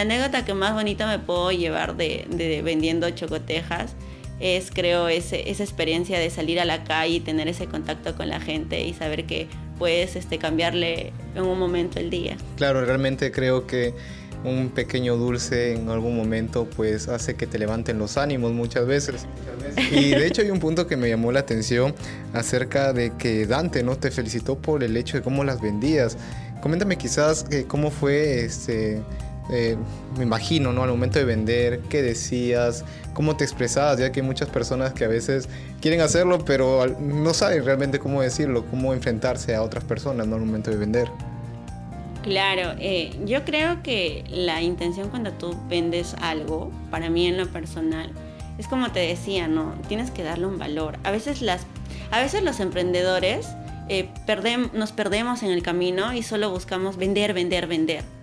anécdota 0.01 0.45
que 0.45 0.53
más 0.53 0.73
bonita 0.73 1.05
me 1.05 1.19
puedo 1.19 1.51
llevar 1.51 1.97
de, 1.97 2.25
de 2.29 2.61
vendiendo 2.61 3.09
chocotejas 3.09 3.93
es 4.39 4.71
creo 4.71 5.07
ese, 5.07 5.49
esa 5.49 5.63
experiencia 5.63 6.19
de 6.19 6.29
salir 6.29 6.59
a 6.59 6.65
la 6.65 6.83
calle 6.83 7.15
y 7.15 7.19
tener 7.19 7.47
ese 7.47 7.67
contacto 7.67 8.15
con 8.15 8.29
la 8.29 8.39
gente 8.39 8.85
y 8.85 8.93
saber 8.93 9.25
que 9.25 9.47
puedes 9.77 10.15
este, 10.15 10.37
cambiarle 10.37 11.13
en 11.35 11.43
un 11.43 11.59
momento 11.59 11.99
el 11.99 12.09
día. 12.09 12.37
Claro, 12.57 12.83
realmente 12.85 13.31
creo 13.31 13.67
que 13.67 13.93
un 14.45 14.69
pequeño 14.69 15.17
dulce 15.17 15.73
en 15.73 15.89
algún 15.89 16.15
momento 16.15 16.67
pues 16.75 17.07
hace 17.07 17.35
que 17.35 17.47
te 17.47 17.57
levanten 17.59 17.97
los 17.99 18.17
ánimos 18.17 18.51
muchas 18.53 18.85
veces. 18.85 19.25
Y 19.91 20.09
de 20.11 20.27
hecho 20.27 20.41
hay 20.41 20.51
un 20.51 20.59
punto 20.59 20.87
que 20.87 20.97
me 20.97 21.09
llamó 21.09 21.31
la 21.31 21.41
atención 21.41 21.93
acerca 22.33 22.93
de 22.93 23.13
que 23.17 23.45
Dante 23.45 23.83
no 23.83 23.97
te 23.97 24.11
felicitó 24.11 24.57
por 24.57 24.83
el 24.83 24.95
hecho 24.97 25.17
de 25.17 25.23
cómo 25.23 25.43
las 25.43 25.61
vendías. 25.61 26.17
Coméntame 26.61 26.97
quizás 26.97 27.45
eh, 27.51 27.65
cómo 27.67 27.91
fue 27.91 28.45
este 28.45 29.01
eh, 29.49 29.77
me 30.17 30.23
imagino, 30.23 30.73
¿no? 30.73 30.83
Al 30.83 30.89
momento 30.89 31.19
de 31.19 31.25
vender, 31.25 31.81
qué 31.81 32.01
decías, 32.01 32.83
cómo 33.13 33.37
te 33.37 33.43
expresabas, 33.43 33.99
ya 33.99 34.11
que 34.11 34.21
hay 34.21 34.25
muchas 34.25 34.49
personas 34.49 34.93
que 34.93 35.05
a 35.05 35.07
veces 35.07 35.47
quieren 35.81 36.01
hacerlo, 36.01 36.43
pero 36.43 36.87
no 36.99 37.33
saben 37.33 37.63
realmente 37.63 37.99
cómo 37.99 38.21
decirlo, 38.21 38.65
cómo 38.65 38.93
enfrentarse 38.93 39.53
a 39.53 39.61
otras 39.61 39.83
personas, 39.83 40.25
¿no? 40.27 40.35
Al 40.35 40.41
momento 40.41 40.71
de 40.71 40.77
vender. 40.77 41.07
Claro, 42.25 42.73
eh, 42.79 43.15
yo 43.23 43.45
creo 43.45 43.83
que 43.83 44.23
la 44.31 44.63
intención 44.63 45.09
cuando 45.09 45.31
tú 45.33 45.55
vendes 45.69 46.15
algo, 46.21 46.71
para 46.89 47.07
mí 47.07 47.27
en 47.27 47.37
lo 47.37 47.45
personal, 47.45 48.09
es 48.57 48.67
como 48.67 48.91
te 48.91 48.99
decía, 48.99 49.47
¿no? 49.47 49.75
Tienes 49.87 50.09
que 50.09 50.23
darle 50.23 50.47
un 50.47 50.57
valor. 50.57 50.97
A 51.03 51.11
veces, 51.11 51.43
las, 51.43 51.67
a 52.09 52.19
veces 52.19 52.41
los 52.41 52.59
emprendedores 52.59 53.47
eh, 53.89 54.09
nos 54.73 54.91
perdemos 54.91 55.43
en 55.43 55.51
el 55.51 55.61
camino 55.61 56.15
y 56.15 56.23
solo 56.23 56.49
buscamos 56.49 56.97
vender, 56.97 57.35
vender, 57.35 57.67
vender 57.67 58.14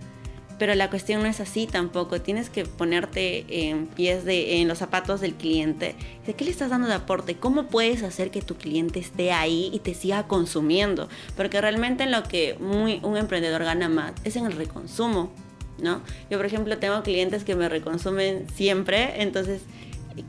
pero 0.62 0.76
la 0.76 0.90
cuestión 0.90 1.25
no 1.25 1.28
es 1.28 1.40
así 1.40 1.66
tampoco. 1.66 2.21
Tienes 2.21 2.49
que 2.49 2.64
ponerte 2.64 3.45
en 3.49 3.88
pies 3.88 4.25
de, 4.25 4.61
en 4.61 4.69
los 4.69 4.78
zapatos 4.78 5.21
del 5.21 5.35
cliente. 5.35 5.97
¿De 6.25 6.35
qué 6.35 6.45
le 6.45 6.52
estás 6.52 6.71
dando 6.71 6.87
de 6.87 6.95
aporte? 6.95 7.35
¿Cómo 7.35 7.66
puedes 7.66 8.04
hacer 8.04 8.31
que 8.31 8.42
tu 8.42 8.54
cliente 8.54 9.00
esté 9.00 9.33
ahí 9.33 9.73
y 9.73 9.81
te 9.81 9.92
siga 9.92 10.28
consumiendo? 10.28 11.09
Porque 11.37 11.61
realmente 11.61 12.04
en 12.04 12.12
lo 12.12 12.23
que 12.23 12.57
un 12.61 13.16
emprendedor 13.16 13.64
gana 13.64 13.88
más 13.88 14.12
es 14.23 14.37
en 14.37 14.47
el 14.47 14.52
reconsumo, 14.52 15.33
¿no? 15.81 16.00
Yo, 16.31 16.38
por 16.38 16.47
ejemplo, 16.47 16.78
tengo 16.78 17.02
clientes 17.02 17.42
que 17.42 17.57
me 17.57 17.69
reconsumen 17.69 18.47
siempre, 18.54 19.21
entonces... 19.21 19.62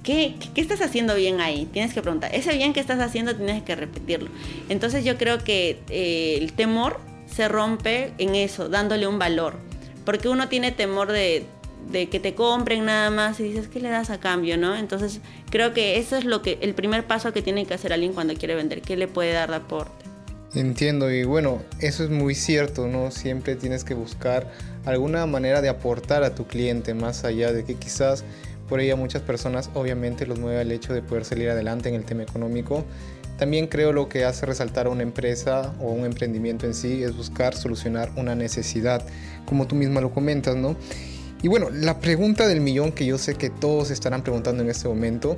¿Qué, 0.02 0.36
¿Qué, 0.56 0.62
estás 0.62 0.82
haciendo 0.82 1.14
bien 1.14 1.42
ahí? 1.42 1.68
Tienes 1.72 1.94
que 1.94 2.02
preguntar. 2.02 2.34
Ese 2.34 2.56
bien 2.56 2.74
que 2.74 2.80
estás 2.80 3.00
haciendo 3.02 3.36
tienes 3.36 3.62
que 3.62 3.76
repetirlo. 3.76 4.32
Entonces 4.68 5.06
yo 5.06 5.16
creo 5.16 5.44
que 5.44 5.80
eh, 5.90 6.40
el 6.42 6.54
temor 6.54 7.00
se 7.28 7.48
rompe 7.50 8.14
en 8.18 8.34
eso, 8.34 8.68
dándole 8.68 9.06
un 9.06 9.20
valor. 9.20 9.73
Porque 10.06 10.30
uno 10.30 10.50
tiene 10.50 10.72
temor 10.72 11.12
de, 11.12 11.46
que 11.92 12.20
te 12.20 12.36
compren 12.36 12.86
nada 12.86 13.10
más 13.10 13.40
y 13.40 13.44
dices, 13.44 13.68
¿qué 13.68 13.80
le 13.80 13.90
das 13.90 14.10
a 14.10 14.20
cambio, 14.20 14.58
no? 14.58 14.76
Entonces, 14.76 15.22
creo 15.50 15.74
que 15.74 15.98
eso 15.98 16.18
es 16.18 16.26
lo 16.26 16.42
que 16.42 16.58
el 16.62 16.74
primer 16.74 17.06
paso 17.06 17.34
que 17.34 17.42
tiene 17.42 17.66
que 17.66 17.74
hacer 17.74 17.94
alguien 17.94 18.14
cuando 18.14 18.34
quiere 18.36 18.56
vender, 18.56 18.82
¿qué 18.82 18.98
le 18.98 19.08
puede 19.08 19.34
dar 19.34 19.50
de 19.50 19.58
aporte? 19.58 20.06
Entiendo, 20.56 21.12
y 21.12 21.24
bueno, 21.24 21.64
eso 21.80 22.04
es 22.04 22.12
muy 22.12 22.36
cierto, 22.36 22.88
¿no? 22.88 23.10
Siempre 23.10 23.56
tienes 23.56 23.84
que 23.84 23.96
buscar 23.96 24.52
alguna 24.86 25.26
manera 25.26 25.62
de 25.62 25.70
aportar 25.70 26.24
a 26.24 26.36
tu 26.36 26.46
cliente, 26.46 26.94
más 26.94 27.24
allá 27.24 27.52
de 27.52 27.64
que 27.66 27.76
quizás 27.76 28.24
por 28.70 28.80
ella 28.80 28.96
muchas 28.96 29.22
personas 29.22 29.70
obviamente 29.74 30.26
los 30.26 30.40
mueve 30.40 30.62
el 30.62 30.72
hecho 30.72 30.94
de 30.94 31.02
poder 31.02 31.26
salir 31.26 31.50
adelante 31.50 31.90
en 31.90 31.96
el 31.96 32.06
tema 32.06 32.24
económico, 32.24 32.86
también 33.38 33.68
creo 33.68 33.92
lo 33.94 34.10
que 34.10 34.26
hace 34.26 34.46
resaltar 34.46 34.88
a 34.88 34.90
una 34.90 35.04
empresa 35.04 35.74
o 35.80 35.92
un 35.92 36.06
emprendimiento 36.06 36.66
en 36.66 36.74
sí 36.74 37.04
es 37.04 37.16
buscar 37.16 37.56
solucionar 37.56 38.12
una 38.16 38.36
necesidad, 38.36 39.06
como 39.46 39.68
tú 39.68 39.76
misma 39.76 40.02
lo 40.02 40.12
comentas, 40.12 40.56
¿no? 40.56 40.76
Y 41.42 41.48
bueno, 41.48 41.70
la 41.70 42.00
pregunta 42.00 42.48
del 42.48 42.62
millón 42.62 42.92
que 42.92 43.06
yo 43.06 43.18
sé 43.18 43.36
que 43.36 43.50
todos 43.50 43.92
estarán 43.92 44.24
preguntando 44.24 44.64
en 44.64 44.70
este 44.70 44.88
momento 44.88 45.38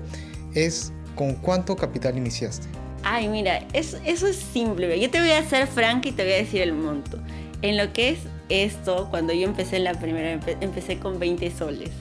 es 0.53 0.93
¿con 1.15 1.33
cuánto 1.33 1.75
capital 1.75 2.17
iniciaste? 2.17 2.67
Ay, 3.03 3.27
mira, 3.27 3.65
eso, 3.73 3.97
eso 4.05 4.27
es 4.27 4.35
simple. 4.35 4.99
Yo 4.99 5.09
te 5.09 5.19
voy 5.19 5.31
a 5.31 5.39
hacer 5.39 5.67
franca 5.67 6.09
y 6.09 6.11
te 6.11 6.23
voy 6.23 6.33
a 6.33 6.37
decir 6.37 6.61
el 6.61 6.73
monto. 6.73 7.19
En 7.61 7.77
lo 7.77 7.91
que 7.93 8.09
es 8.09 8.19
esto, 8.49 9.07
cuando 9.09 9.33
yo 9.33 9.47
empecé 9.47 9.77
en 9.77 9.85
la 9.85 9.93
primera, 9.93 10.39
empecé 10.61 10.99
con 10.99 11.17
20 11.17 11.51
soles. 11.51 11.91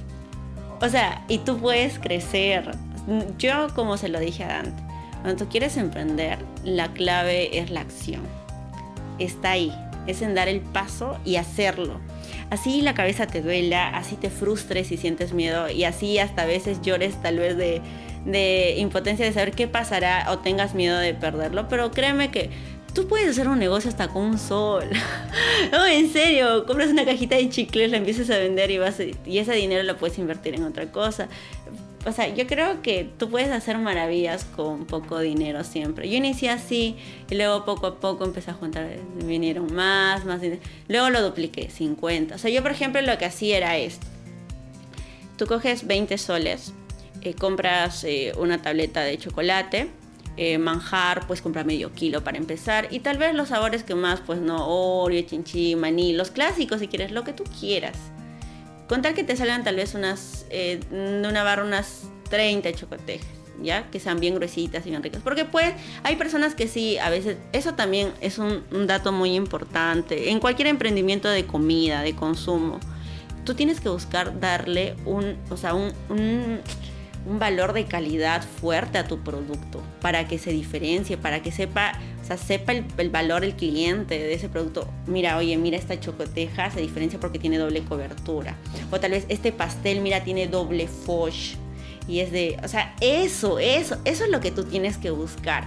O 0.81 0.89
sea, 0.89 1.25
y 1.29 1.39
tú 1.39 1.59
puedes 1.59 1.99
crecer. 1.99 2.71
Yo, 3.39 3.69
como 3.75 3.97
se 3.97 4.09
lo 4.09 4.21
dije 4.21 4.45
a 4.45 4.49
Dante, 4.49 4.84
cuando 5.25 5.43
tú 5.43 5.51
quieres 5.51 5.79
emprender, 5.79 6.37
la 6.65 6.93
clave 6.93 7.59
es 7.59 7.71
la 7.71 7.81
acción. 7.81 8.21
Está 9.19 9.53
ahí, 9.53 9.73
es 10.07 10.21
en 10.21 10.35
dar 10.35 10.49
el 10.49 10.61
paso 10.61 11.19
y 11.25 11.37
hacerlo. 11.37 11.99
Así 12.51 12.83
la 12.83 12.93
cabeza 12.93 13.27
te 13.27 13.41
duela, 13.41 13.89
así 13.89 14.17
te 14.17 14.29
frustres 14.29 14.93
y 14.93 14.99
sientes 14.99 15.33
miedo 15.33 15.71
y 15.71 15.85
así 15.85 16.19
hasta 16.19 16.43
a 16.43 16.45
veces 16.45 16.83
llores 16.83 17.23
tal 17.23 17.39
vez 17.39 17.57
de, 17.57 17.81
de 18.27 18.75
impotencia 18.77 19.25
de 19.25 19.33
saber 19.33 19.53
qué 19.53 19.67
pasará 19.67 20.27
o 20.31 20.41
tengas 20.41 20.75
miedo 20.75 20.99
de 20.99 21.15
perderlo, 21.15 21.71
pero 21.71 21.91
créeme 21.91 22.31
que 22.31 22.51
tú 22.93 23.09
puedes 23.09 23.31
hacer 23.31 23.49
un 23.49 23.59
negocio 23.59 23.89
hasta 23.89 24.09
con 24.09 24.25
un 24.25 24.39
sol. 24.39 24.91
no, 25.73 25.87
en 25.87 26.13
serio, 26.13 26.67
compras 26.67 26.91
una 26.91 27.07
cajita 27.07 27.37
de 27.37 27.49
chicles, 27.49 27.91
la 27.91 27.97
empiezas 27.97 28.29
a 28.29 28.37
vender 28.37 28.71
y, 28.71 28.77
vas 28.77 29.01
y 29.01 29.39
ese 29.39 29.55
dinero 29.55 29.85
lo 29.85 29.97
puedes 29.97 30.19
invertir 30.19 30.55
en 30.55 30.65
otra 30.65 30.93
cosa 30.93 31.31
o 32.07 32.13
sea, 32.13 32.29
yo 32.29 32.47
creo 32.47 32.83
que 32.83 33.09
tú 33.19 33.31
puedes 33.31 33.51
hacer 33.51 33.79
maravillas 33.79 34.45
con 34.45 34.85
poco 34.85 35.21
dinero 35.21 35.65
siempre. 35.65 36.09
Yo 36.09 36.17
inicié 36.17 36.51
así 36.51 36.97
y 37.31 37.35
luego 37.35 37.65
poco 37.65 37.87
a 37.87 38.01
poco 38.01 38.25
empecé 38.25 38.51
a 38.51 38.55
juntar, 38.55 38.89
vinieron 39.25 39.73
más, 39.75 40.25
más 40.25 40.41
dinero. 40.41 40.61
Luego 40.89 41.11
lo 41.11 41.23
dupliqué, 41.23 41.71
50. 41.71 42.35
O 42.35 42.39
sea, 42.39 42.51
yo 42.51 42.63
por 42.63 42.73
ejemplo 42.73 43.01
lo 43.01 43.17
que 43.17 43.25
hacía 43.25 43.57
era 43.57 43.77
esto. 43.77 44.07
Tú 45.39 45.47
coges 45.47 45.87
20 45.87 46.19
soles, 46.19 46.73
eh, 47.23 47.35
compras 47.35 48.05
eh, 48.05 48.33
una 48.39 48.61
tableta 48.61 49.01
de 49.01 49.19
chocolate, 49.19 49.89
eh, 50.37 50.59
manjar, 50.59 51.27
pues 51.27 51.41
compra 51.41 51.65
medio 51.65 51.93
kilo 51.93 52.23
para 52.23 52.39
empezar. 52.39 52.89
Y 52.91 53.01
tal 53.01 53.19
vez 53.19 53.35
los 53.35 53.49
sabores 53.49 53.83
que 53.83 53.95
más, 53.95 54.21
pues 54.21 54.41
no, 54.41 54.69
Oreo, 54.69 55.23
chinchi, 55.23 55.75
maní, 55.75 56.13
los 56.13 56.31
clásicos 56.31 56.81
si 56.81 56.89
quieres, 56.89 57.13
lo 57.13 57.25
que 57.25 57.33
tú 57.33 57.45
quieras. 57.59 57.97
Con 58.89 59.03
tal 59.03 59.15
que 59.15 59.25
te 59.25 59.37
salgan 59.37 59.65
tal 59.65 59.77
vez 59.77 59.95
unas, 59.95 60.47
eh, 60.51 60.81
de 60.91 61.29
una 61.29 61.43
barra 61.43 61.65
unas 61.65 62.03
30 62.29 62.73
chocotejas, 62.73 63.27
¿ya? 63.63 63.91
Que 63.91 63.99
sean 63.99 64.21
bien 64.21 64.35
gruesitas 64.35 64.87
y 64.87 64.91
bien 64.91 65.03
ricas. 65.03 65.23
Porque 65.23 65.45
pues 65.45 65.73
hay 66.03 66.17
personas 66.17 66.55
que 66.55 66.69
sí, 66.69 66.99
a 66.99 67.09
veces, 67.09 67.39
eso 67.53 67.75
también 67.75 68.13
es 68.21 68.39
un, 68.39 68.63
dato 68.87 69.13
muy 69.13 69.35
importante. 69.35 70.31
En 70.31 70.41
cualquier 70.41 70.69
emprendimiento 70.69 71.29
de 71.29 71.47
comida, 71.47 72.03
de 72.03 72.15
consumo, 72.15 72.79
tú 73.45 73.55
tienes 73.55 73.81
que 73.81 73.89
buscar 73.89 74.39
darle 74.39 74.97
un, 75.07 75.37
o 75.51 75.57
sea, 75.57 75.75
un, 75.75 75.93
un, 76.11 76.61
un 77.27 77.39
valor 77.39 77.73
de 77.73 77.87
calidad 77.87 78.43
fuerte 78.43 78.99
a 78.99 79.07
tu 79.07 79.23
producto 79.23 79.83
para 80.01 80.27
que 80.29 80.39
se 80.39 80.51
diferencie, 80.51 81.17
para 81.17 81.43
que 81.43 81.53
sepa 81.53 81.99
o 82.25 82.27
sea, 82.27 82.39
sepa 82.39 82.73
el, 82.73 83.11
valor 83.11 83.45
el 83.45 83.55
cliente 83.55 84.19
de 84.19 84.33
ese 84.33 84.49
producto. 84.49 84.89
Mira, 85.07 85.37
oye, 85.37 85.59
mira 85.59 85.77
esta 85.77 86.01
chocoteja, 86.01 86.71
se 86.71 86.81
diferencia 86.81 87.21
porque 87.21 87.39
tiene 87.39 87.59
doble 87.59 87.85
cobertura. 87.85 88.57
O 88.91 88.99
tal 88.99 89.11
vez 89.11 89.27
este 89.29 89.53
pastel, 89.53 90.01
mira, 90.01 90.25
tiene 90.25 90.47
doble 90.47 90.89
foch. 90.89 91.57
Y 92.09 92.21
es 92.21 92.33
de, 92.33 92.57
o 92.65 92.69
sea, 92.69 92.95
eso, 93.03 93.59
eso, 93.59 93.99
eso 94.07 94.25
es 94.25 94.31
lo 94.31 94.41
que 94.41 94.51
tú 94.51 94.65
tienes 94.65 94.97
que 94.97 95.11
buscar. 95.11 95.65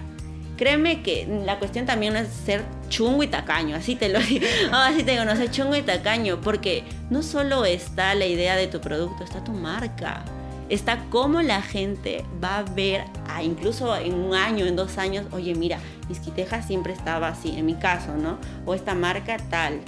Créeme 0.57 1.03
que 1.03 1.27
la 1.45 1.59
cuestión 1.59 1.85
también 1.85 2.13
no 2.13 2.19
es 2.19 2.27
ser 2.29 2.63
chungo 2.89 3.21
y 3.21 3.27
tacaño, 3.27 3.75
así 3.75 3.95
te 3.95 4.09
lo 4.09 4.19
digo, 4.21 4.43
así 4.71 5.03
te 5.03 5.11
digo, 5.11 5.25
no 5.25 5.35
ser 5.35 5.51
chungo 5.51 5.75
y 5.75 5.83
tacaño, 5.83 6.41
porque 6.41 6.83
no 7.11 7.21
solo 7.21 7.65
está 7.65 8.15
la 8.15 8.25
idea 8.25 8.55
de 8.55 8.65
tu 8.65 8.81
producto, 8.81 9.23
está 9.23 9.43
tu 9.43 9.51
marca 9.51 10.25
está 10.69 11.05
cómo 11.09 11.41
la 11.41 11.61
gente 11.61 12.25
va 12.43 12.59
a 12.59 12.63
ver, 12.63 13.05
a 13.27 13.43
incluso 13.43 13.95
en 13.95 14.13
un 14.13 14.33
año, 14.33 14.65
en 14.65 14.75
dos 14.75 14.97
años, 14.97 15.25
oye, 15.31 15.55
mira, 15.55 15.79
Isquiteja 16.09 16.61
siempre 16.61 16.93
estaba 16.93 17.27
así, 17.27 17.57
en 17.57 17.65
mi 17.65 17.75
caso, 17.75 18.15
¿no? 18.15 18.37
O 18.65 18.73
esta 18.73 18.95
marca 18.95 19.37
tal. 19.49 19.79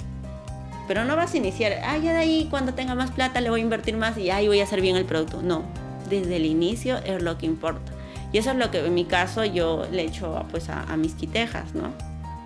Pero 0.86 1.04
no 1.04 1.16
vas 1.16 1.34
a 1.34 1.36
iniciar, 1.36 1.80
ah, 1.84 1.98
ya 1.98 2.12
de 2.12 2.18
ahí 2.18 2.46
cuando 2.50 2.74
tenga 2.74 2.94
más 2.94 3.10
plata 3.10 3.40
le 3.40 3.50
voy 3.50 3.60
a 3.60 3.62
invertir 3.62 3.96
más 3.96 4.18
y 4.18 4.30
ahí 4.30 4.48
voy 4.48 4.60
a 4.60 4.64
hacer 4.64 4.80
bien 4.80 4.96
el 4.96 5.04
producto. 5.04 5.40
No, 5.42 5.62
desde 6.08 6.36
el 6.36 6.46
inicio 6.46 6.98
es 6.98 7.22
lo 7.22 7.38
que 7.38 7.46
importa. 7.46 7.92
Y 8.32 8.38
eso 8.38 8.50
es 8.50 8.56
lo 8.56 8.70
que 8.70 8.84
en 8.84 8.94
mi 8.94 9.04
caso 9.04 9.44
yo 9.44 9.86
le 9.90 10.02
echo 10.02 10.44
pues, 10.50 10.68
a, 10.68 10.82
a 10.82 10.96
mis 10.96 11.14
quitejas, 11.14 11.74
¿no? 11.74 11.92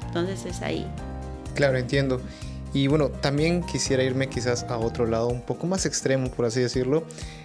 Entonces 0.07 0.45
es 0.47 0.63
ahí. 0.63 0.87
Claro, 1.55 1.79
entiendo. 1.79 2.21
Y 2.75 2.89
bueno, 2.89 3.09
también 3.09 3.63
quisiera 3.63 4.03
irme 4.03 4.29
quizás 4.29 4.65
a 4.65 4.77
otro 4.77 5.07
lado, 5.07 5.29
un 5.29 5.43
poco 5.43 5.67
más 5.69 5.87
extremo, 5.87 6.29
por 6.31 6.45
así 6.45 6.61
decirlo. 6.61 7.05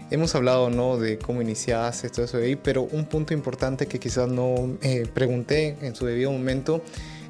Hemos 0.10 0.34
hablado, 0.34 0.72
¿no? 0.72 0.98
De 0.98 1.20
cómo 1.20 1.42
iniciaste, 1.42 2.10
todo 2.10 2.26
eso 2.26 2.38
de 2.38 2.48
ahí, 2.48 2.56
pero 2.56 2.82
un 2.82 3.06
punto 3.06 3.36
importante 3.36 3.86
que 3.86 4.00
quizás 4.00 4.28
no 4.28 4.78
eh, 4.82 5.08
pregunté 5.14 5.78
en 5.82 5.96
su 5.96 6.08
debido 6.08 6.32
momento 6.32 6.82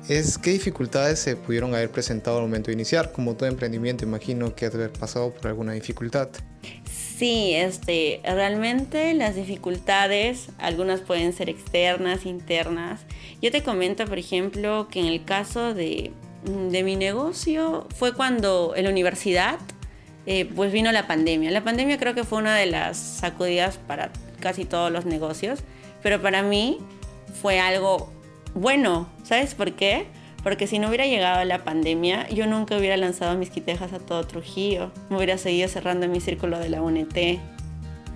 es 0.08 0.38
qué 0.38 0.52
dificultades 0.52 1.20
se 1.20 1.36
pudieron 1.36 1.76
haber 1.76 1.92
presentado 1.92 2.38
al 2.38 2.44
momento 2.44 2.68
de 2.68 2.74
iniciar. 2.74 3.12
Como 3.12 3.36
todo 3.36 3.48
emprendimiento, 3.48 4.06
imagino 4.06 4.56
que 4.56 4.66
has 4.66 4.74
haber 4.74 4.92
pasado 4.92 5.34
por 5.34 5.48
alguna 5.48 5.74
dificultad. 5.74 6.30
Sí, 6.86 7.54
este, 7.54 8.22
realmente 8.24 9.14
las 9.14 9.36
dificultades, 9.36 10.48
algunas 10.58 11.02
pueden 11.02 11.34
ser 11.34 11.50
externas, 11.50 12.26
internas. 12.26 13.02
Yo 13.42 13.52
te 13.52 13.62
comento, 13.62 14.06
por 14.06 14.18
ejemplo, 14.18 14.88
que 14.90 15.02
en 15.02 15.08
el 15.08 15.26
caso 15.26 15.74
de 15.74 16.12
de 16.44 16.84
mi 16.84 16.96
negocio 16.96 17.88
fue 17.96 18.14
cuando 18.14 18.74
en 18.76 18.86
la 18.86 18.90
universidad 18.90 19.60
eh, 20.26 20.46
pues 20.56 20.72
vino 20.72 20.92
la 20.92 21.08
pandemia. 21.08 21.52
La 21.52 21.64
pandemia 21.64 21.98
creo 21.98 22.14
que 22.14 22.24
fue 22.24 22.38
una 22.38 22.56
de 22.56 22.66
las 22.66 22.98
sacudidas 22.98 23.78
para 23.78 24.12
casi 24.40 24.66
todos 24.66 24.92
los 24.92 25.06
negocios, 25.06 25.60
pero 26.02 26.22
para 26.22 26.44
mí 26.44 26.78
fue 27.42 27.60
algo 27.60 28.12
bueno, 28.54 29.08
¿sabes 29.24 29.54
por 29.54 29.74
qué? 29.74 30.08
Porque 30.44 30.68
si 30.68 30.80
no 30.80 30.88
hubiera 30.88 31.06
llegado 31.06 31.44
la 31.44 31.64
pandemia, 31.64 32.28
yo 32.30 32.48
nunca 32.48 32.78
hubiera 32.78 32.98
lanzado 32.98 33.38
mis 33.38 33.50
quitejas 33.50 33.94
a 33.94 34.00
todo 34.00 34.26
Trujillo. 34.26 34.92
Me 35.10 35.18
hubiera 35.18 35.38
seguido 35.38 35.68
cerrando 35.68 36.08
mi 36.08 36.22
círculo 36.22 36.60
de 36.60 36.70
la 36.70 36.82
UNT. 36.82 37.18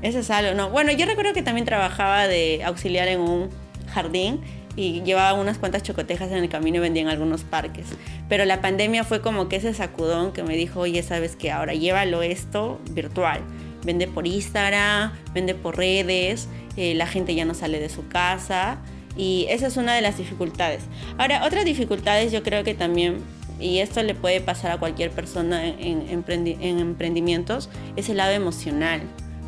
Eso 0.01 0.19
es 0.19 0.29
algo, 0.31 0.53
¿no? 0.53 0.69
Bueno, 0.69 0.91
yo 0.91 1.05
recuerdo 1.05 1.33
que 1.33 1.43
también 1.43 1.65
trabajaba 1.65 2.27
de 2.27 2.63
auxiliar 2.63 3.07
en 3.07 3.19
un 3.19 3.49
jardín 3.87 4.41
y 4.75 5.01
llevaba 5.03 5.39
unas 5.39 5.57
cuantas 5.57 5.83
chocotejas 5.83 6.31
en 6.31 6.37
el 6.37 6.49
camino 6.49 6.77
y 6.77 6.79
vendía 6.81 7.03
en 7.03 7.09
algunos 7.09 7.43
parques. 7.43 7.87
Pero 8.29 8.45
la 8.45 8.61
pandemia 8.61 9.03
fue 9.03 9.21
como 9.21 9.49
que 9.49 9.57
ese 9.57 9.73
sacudón 9.73 10.31
que 10.33 10.43
me 10.43 10.55
dijo, 10.55 10.81
oye, 10.81 11.03
sabes 11.03 11.35
que 11.35 11.51
ahora 11.51 11.73
llévalo 11.73 12.21
esto 12.21 12.79
virtual. 12.91 13.41
Vende 13.83 14.07
por 14.07 14.25
Instagram, 14.25 15.11
vende 15.33 15.55
por 15.55 15.77
redes, 15.77 16.47
eh, 16.77 16.95
la 16.95 17.05
gente 17.05 17.35
ya 17.35 17.45
no 17.45 17.53
sale 17.53 17.79
de 17.79 17.89
su 17.89 18.07
casa 18.07 18.79
y 19.15 19.45
esa 19.49 19.67
es 19.67 19.77
una 19.77 19.93
de 19.93 20.01
las 20.01 20.17
dificultades. 20.17 20.83
Ahora, 21.17 21.45
otras 21.45 21.65
dificultades 21.65 22.31
yo 22.31 22.43
creo 22.43 22.63
que 22.63 22.73
también, 22.73 23.17
y 23.59 23.79
esto 23.79 24.01
le 24.01 24.15
puede 24.15 24.41
pasar 24.41 24.71
a 24.71 24.77
cualquier 24.77 25.11
persona 25.11 25.65
en, 25.65 26.09
emprendimientos, 26.09 27.69
es 27.95 28.09
el 28.09 28.17
lado 28.17 28.31
emocional, 28.31 29.01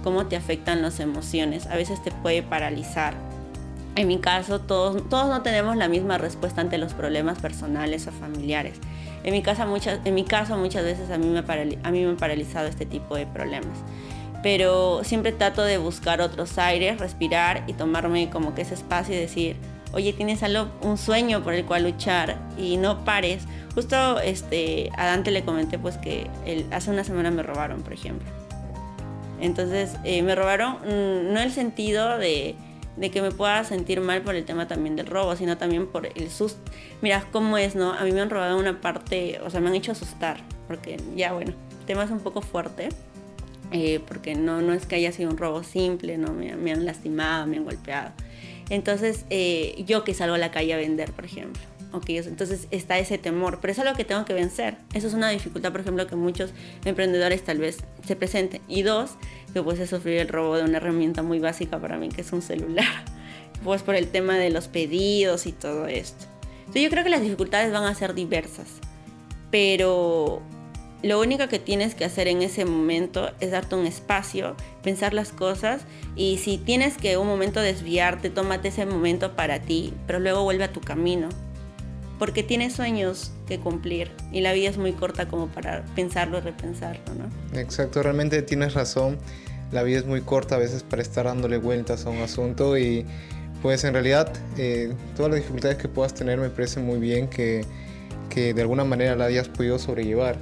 cómo 0.04 0.28
te 0.28 0.36
afectan 0.36 0.82
las 0.82 1.00
emociones. 1.00 1.66
A 1.68 1.76
veces 1.76 2.04
te 2.04 2.12
puede 2.12 2.44
paralizar. 2.44 3.16
En 3.96 4.08
mi 4.08 4.20
caso, 4.20 4.60
todos, 4.60 5.08
todos 5.10 5.28
no 5.28 5.42
tenemos 5.42 5.78
la 5.78 5.88
misma 5.88 6.18
respuesta 6.18 6.62
ante 6.62 6.78
los 6.78 6.94
problemas 6.94 7.40
personales 7.40 8.08
o 8.08 8.12
familiares. 8.12 8.80
En 9.24 9.32
mi, 9.32 9.42
casa, 9.42 9.66
muchas, 9.66 10.00
en 10.06 10.14
mi 10.14 10.24
caso, 10.24 10.58
muchas 10.58 10.84
veces 10.84 11.10
a 11.10 11.18
mí, 11.18 11.28
me 11.28 11.40
a 11.40 11.92
mí 11.92 12.02
me 12.04 12.10
han 12.10 12.18
paralizado 12.18 12.68
este 12.68 12.86
tipo 12.86 13.16
de 13.16 13.26
problemas 13.26 13.78
pero 14.46 15.04
siempre 15.04 15.32
trato 15.32 15.64
de 15.64 15.80
buscar 15.80 16.22
otros 16.22 16.60
aires, 16.60 17.00
respirar 17.00 17.64
y 17.66 17.74
tomarme 17.74 18.30
como 18.30 18.54
que 18.54 18.62
ese 18.62 18.76
espacio 18.76 19.16
y 19.16 19.18
decir, 19.18 19.56
oye, 19.92 20.14
tienes 20.14 20.44
algo, 20.44 20.70
un 20.84 21.00
sueño 21.00 21.44
por 21.44 21.56
el 21.56 21.66
cual 21.66 21.82
luchar 21.82 22.38
y 22.56 22.78
no 22.78 23.04
pares. 23.04 23.46
Justo 23.74 24.20
este, 24.20 24.92
a 24.98 25.08
Dante 25.08 25.32
le 25.32 25.44
comenté 25.44 25.80
pues 25.80 25.98
que 25.98 26.30
hace 26.70 26.92
una 26.92 27.04
semana 27.04 27.32
me 27.32 27.42
robaron, 27.42 27.82
por 27.82 27.94
ejemplo. 27.94 28.30
Entonces 29.42 29.96
eh, 30.04 30.22
me 30.22 30.36
robaron 30.36 30.74
mm, 30.74 31.34
no 31.34 31.40
el 31.40 31.52
sentido 31.52 32.20
de, 32.20 32.56
de, 32.98 33.12
que 33.12 33.22
me 33.22 33.32
pueda 33.32 33.64
sentir 33.64 34.02
mal 34.02 34.22
por 34.22 34.36
el 34.36 34.46
tema 34.46 34.68
también 34.68 34.96
del 34.96 35.08
robo, 35.08 35.36
sino 35.36 35.58
también 35.58 35.88
por 35.88 36.06
el 36.08 36.30
susto. 36.30 36.60
Mira 37.02 37.26
cómo 37.32 37.58
es, 37.58 37.76
¿no? 37.76 37.94
A 37.94 38.04
mí 38.04 38.12
me 38.12 38.22
han 38.22 38.30
robado 38.30 38.58
una 38.58 38.82
parte, 38.82 39.40
o 39.44 39.50
sea, 39.50 39.62
me 39.62 39.70
han 39.70 39.76
hecho 39.76 39.92
asustar, 39.92 40.42
porque 40.68 40.98
ya 41.16 41.34
bueno, 41.34 41.52
el 41.52 41.86
tema 41.86 42.04
es 42.04 42.12
un 42.12 42.20
poco 42.20 42.42
fuerte 42.42 42.90
eh, 43.72 44.00
porque 44.08 44.36
no, 44.36 44.62
no 44.62 44.74
es 44.74 44.86
que 44.86 44.96
haya 44.96 45.12
sido 45.12 45.32
un 45.32 45.38
robo 45.38 45.64
simple, 45.64 46.18
¿no? 46.18 46.34
me, 46.34 46.72
han 46.72 46.86
lastimado, 46.86 47.48
me 47.48 47.58
han 47.58 47.66
golpeado. 47.66 48.12
Entonces, 48.70 49.26
eh, 49.30 49.84
yo 49.86 50.04
que 50.04 50.14
salgo 50.14 50.36
a 50.36 50.38
la 50.38 50.52
calle 50.52 50.74
a 50.74 50.78
vender, 50.78 51.12
por 51.12 51.26
ejemplo. 51.26 51.62
Okay, 51.92 52.18
entonces 52.18 52.68
está 52.72 52.98
ese 53.00 53.18
temor, 53.18 53.60
pero 53.62 53.72
es 53.72 53.80
algo 53.80 53.96
que 53.96 54.04
tengo 54.04 54.26
que 54.26 54.34
vencer. 54.34 54.78
Eso 54.94 55.08
es 55.08 55.14
una 55.14 55.30
dificultad, 55.30 55.72
por 55.72 55.82
ejemplo, 55.82 56.08
que 56.08 56.16
muchos 56.16 56.52
emprendedores 56.84 57.44
tal 57.44 57.60
vez 57.60 57.78
se 58.06 58.16
presenten. 58.16 58.62
Y 58.68 58.82
dos, 58.82 59.12
que 59.54 59.64
pues 59.64 59.80
es 59.80 59.90
sufrir 59.90 60.18
el 60.18 60.28
robo 60.28 60.58
de 60.58 60.64
una 60.64 60.78
herramienta 60.78 61.24
muy 61.24 61.40
básica 61.40 61.80
para 61.80 61.98
mí, 61.98 62.10
que 62.10 62.22
es 62.22 62.32
un 62.34 62.42
celular. 62.42 62.86
Pues 63.64 63.82
por 63.82 63.96
el 63.96 64.10
tema 64.10 64.36
de 64.36 64.52
los 64.52 64.68
pedidos 64.68 65.48
y 65.48 65.54
todo 65.54 65.88
esto. 65.88 66.26
Entonces 66.60 66.84
yo 66.84 66.90
creo 66.90 67.04
que 67.04 67.10
las 67.10 67.22
dificultades 67.22 67.72
van 67.72 67.86
a 67.86 67.96
ser 67.96 68.14
diversas, 68.14 68.68
pero 69.50 70.44
lo 71.06 71.20
único 71.20 71.48
que 71.48 71.60
tienes 71.60 71.94
que 71.94 72.04
hacer 72.04 72.28
en 72.28 72.42
ese 72.42 72.66
momento 72.66 73.32
es 73.40 73.52
darte 73.52 73.76
un 73.76 73.86
espacio, 73.86 74.56
pensar 74.82 75.14
las 75.14 75.32
cosas 75.32 75.84
y 76.16 76.38
si 76.40 76.58
tienes 76.58 76.98
que 76.98 77.18
un 77.18 77.28
momento 77.28 77.60
desviarte, 77.60 78.32
tómate 78.32 78.70
ese 78.70 78.88
momento 78.88 79.36
para 79.36 79.62
ti, 79.62 79.94
pero 80.08 80.20
luego 80.20 80.44
vuelve 80.44 80.64
a 80.64 80.74
tu 80.74 80.82
camino. 80.82 81.30
Porque 82.20 82.44
tienes 82.44 82.74
sueños 82.74 83.32
que 83.48 83.60
cumplir 83.60 84.12
y 84.32 84.42
la 84.42 84.54
vida 84.54 84.70
es 84.70 84.78
muy 84.78 84.94
corta 84.94 85.28
como 85.28 85.48
para 85.48 85.84
pensarlo 85.96 86.38
y 86.38 86.42
repensarlo, 86.42 87.04
¿no? 87.16 87.60
Exacto, 87.60 88.02
realmente 88.02 88.42
tienes 88.42 88.74
razón. 88.74 89.18
La 89.72 89.84
vida 89.84 90.00
es 90.00 90.06
muy 90.06 90.22
corta 90.22 90.56
a 90.56 90.58
veces 90.58 90.84
para 90.84 91.02
estar 91.02 91.26
dándole 91.26 91.58
vueltas 91.58 92.06
a 92.06 92.10
un 92.10 92.20
asunto 92.20 92.78
y 92.78 93.06
pues 93.62 93.84
en 93.84 93.94
realidad 93.94 94.32
eh, 94.58 94.94
todas 95.16 95.32
las 95.32 95.40
dificultades 95.42 95.78
que 95.78 95.88
puedas 95.88 96.14
tener 96.14 96.40
me 96.40 96.50
parece 96.50 96.80
muy 96.80 97.00
bien 97.00 97.28
que, 97.28 97.66
que 98.30 98.54
de 98.54 98.62
alguna 98.62 98.84
manera 98.84 99.16
la 99.16 99.26
hayas 99.26 99.50
podido 99.50 99.80
sobrellevar. 99.80 100.38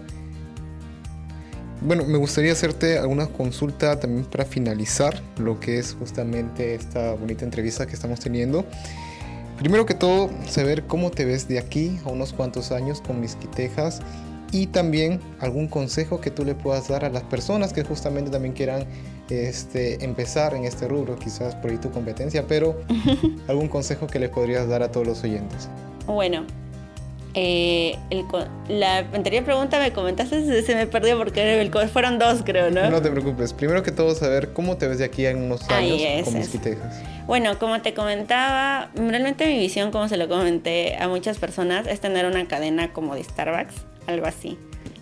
Bueno, 1.86 2.06
me 2.06 2.18
gustaría 2.18 2.54
hacerte 2.54 2.98
alguna 2.98 3.28
consulta 3.28 4.00
también 4.00 4.26
para 4.26 4.46
finalizar 4.46 5.22
lo 5.38 5.60
que 5.60 5.80
es 5.80 5.96
justamente 6.00 6.76
esta 6.76 7.14
bonita 7.14 7.44
entrevista 7.44 7.86
que 7.86 7.94
estamos 7.94 8.22
teniendo. 8.22 8.66
Primero 9.64 9.86
que 9.86 9.94
todo, 9.94 10.30
saber 10.46 10.84
cómo 10.88 11.10
te 11.10 11.24
ves 11.24 11.48
de 11.48 11.58
aquí 11.58 11.98
a 12.04 12.10
unos 12.10 12.34
cuantos 12.34 12.74
años 12.74 13.00
con 13.00 13.22
mis 13.22 13.38
quitejas 13.38 14.02
y 14.52 14.68
también 14.68 15.22
algún 15.40 15.70
consejo 15.70 16.20
que 16.20 16.32
tú 16.32 16.44
le 16.44 16.54
puedas 16.54 16.90
dar 16.90 17.06
a 17.06 17.10
las 17.10 17.24
personas 17.24 17.72
que 17.72 17.82
justamente 17.86 18.30
también 18.30 18.54
quieran 18.54 18.86
este, 19.30 20.04
empezar 20.04 20.54
en 20.54 20.66
este 20.66 20.90
rubro, 20.90 21.16
quizás 21.16 21.56
por 21.56 21.72
ahí 21.72 21.78
tu 21.78 21.90
competencia, 21.92 22.46
pero 22.46 22.78
algún 23.48 23.70
consejo 23.70 24.06
que 24.06 24.20
le 24.20 24.28
podrías 24.28 24.68
dar 24.68 24.84
a 24.84 24.92
todos 24.92 25.08
los 25.08 25.24
oyentes. 25.24 25.70
Bueno, 26.08 26.46
eh, 27.36 27.98
la 28.68 29.00
anterior 29.00 29.44
pregunta 29.44 29.80
me 29.80 29.92
comentaste, 29.92 30.64
se, 30.64 30.76
me 30.76 30.88
perdió 30.88 31.18
porque 31.18 31.70
fueron 31.92 32.20
dos, 32.20 32.42
creo, 32.44 32.70
¿no? 32.70 32.90
No 32.90 33.02
te 33.02 33.10
preocupes. 33.10 33.54
Primero 33.54 33.82
que 33.82 33.92
todo, 33.92 34.14
saber 34.14 34.54
cómo 34.54 34.78
te 34.78 34.88
ves 34.88 35.00
de 35.00 35.06
aquí 35.06 35.26
en 35.26 35.38
unos 35.38 35.68
años 35.70 36.02
con 36.24 36.36
mis 36.36 36.50
quitejas. 36.50 37.02
Bueno, 37.26 37.58
como 37.58 37.82
te 37.82 37.94
comentaba, 37.94 38.90
realmente 38.96 39.48
mi 39.48 39.58
visión, 39.58 39.92
como 39.92 40.08
se 40.10 40.18
lo 40.18 40.28
comenté 40.28 40.96
a 40.98 41.08
muchas 41.08 41.38
personas, 41.38 41.88
es 41.88 42.00
tener 42.02 42.26
una 42.26 42.48
cadena 42.48 42.94
como 42.94 43.16
de 43.16 43.24
Starbucks, 43.24 43.76
algo 44.08 44.26
así, 44.26 44.58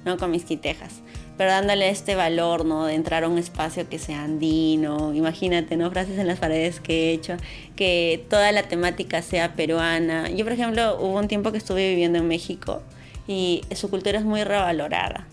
¿no? 0.06 0.18
Con 0.18 0.32
mis 0.32 0.46
quitejas 0.46 1.02
pero 1.42 1.54
dándole 1.54 1.90
este 1.90 2.14
valor, 2.14 2.66
¿no? 2.66 2.86
De 2.86 2.94
entrar 2.94 3.24
a 3.24 3.28
un 3.28 3.40
espacio 3.40 3.90
que 3.90 3.98
sea 3.98 4.26
andino, 4.26 5.12
imagínate, 5.12 5.76
¿no? 5.76 5.90
Frases 5.90 6.20
en 6.20 6.28
las 6.28 6.38
paredes 6.38 6.80
que 6.80 7.10
he 7.10 7.14
hecho, 7.14 7.36
que 7.76 8.24
toda 8.30 8.52
la 8.52 8.62
temática 8.62 9.24
sea 9.24 9.56
peruana. 9.56 10.30
Yo, 10.30 10.46
por 10.46 10.54
ejemplo, 10.54 11.00
hubo 11.02 11.18
un 11.18 11.28
tiempo 11.28 11.52
que 11.52 11.58
estuve 11.58 11.90
viviendo 11.90 12.20
en 12.20 12.28
México 12.28 12.84
y 13.28 13.64
su 13.74 13.90
cultura 13.90 14.20
es 14.20 14.24
muy 14.24 14.44
revalorada. 14.44 15.26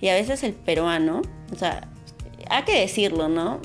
Y 0.00 0.06
a 0.06 0.14
veces 0.14 0.44
el 0.44 0.52
peruano, 0.52 1.22
o 1.52 1.56
sea, 1.56 1.88
hay 2.48 2.62
que 2.62 2.78
decirlo, 2.78 3.28
¿no? 3.28 3.60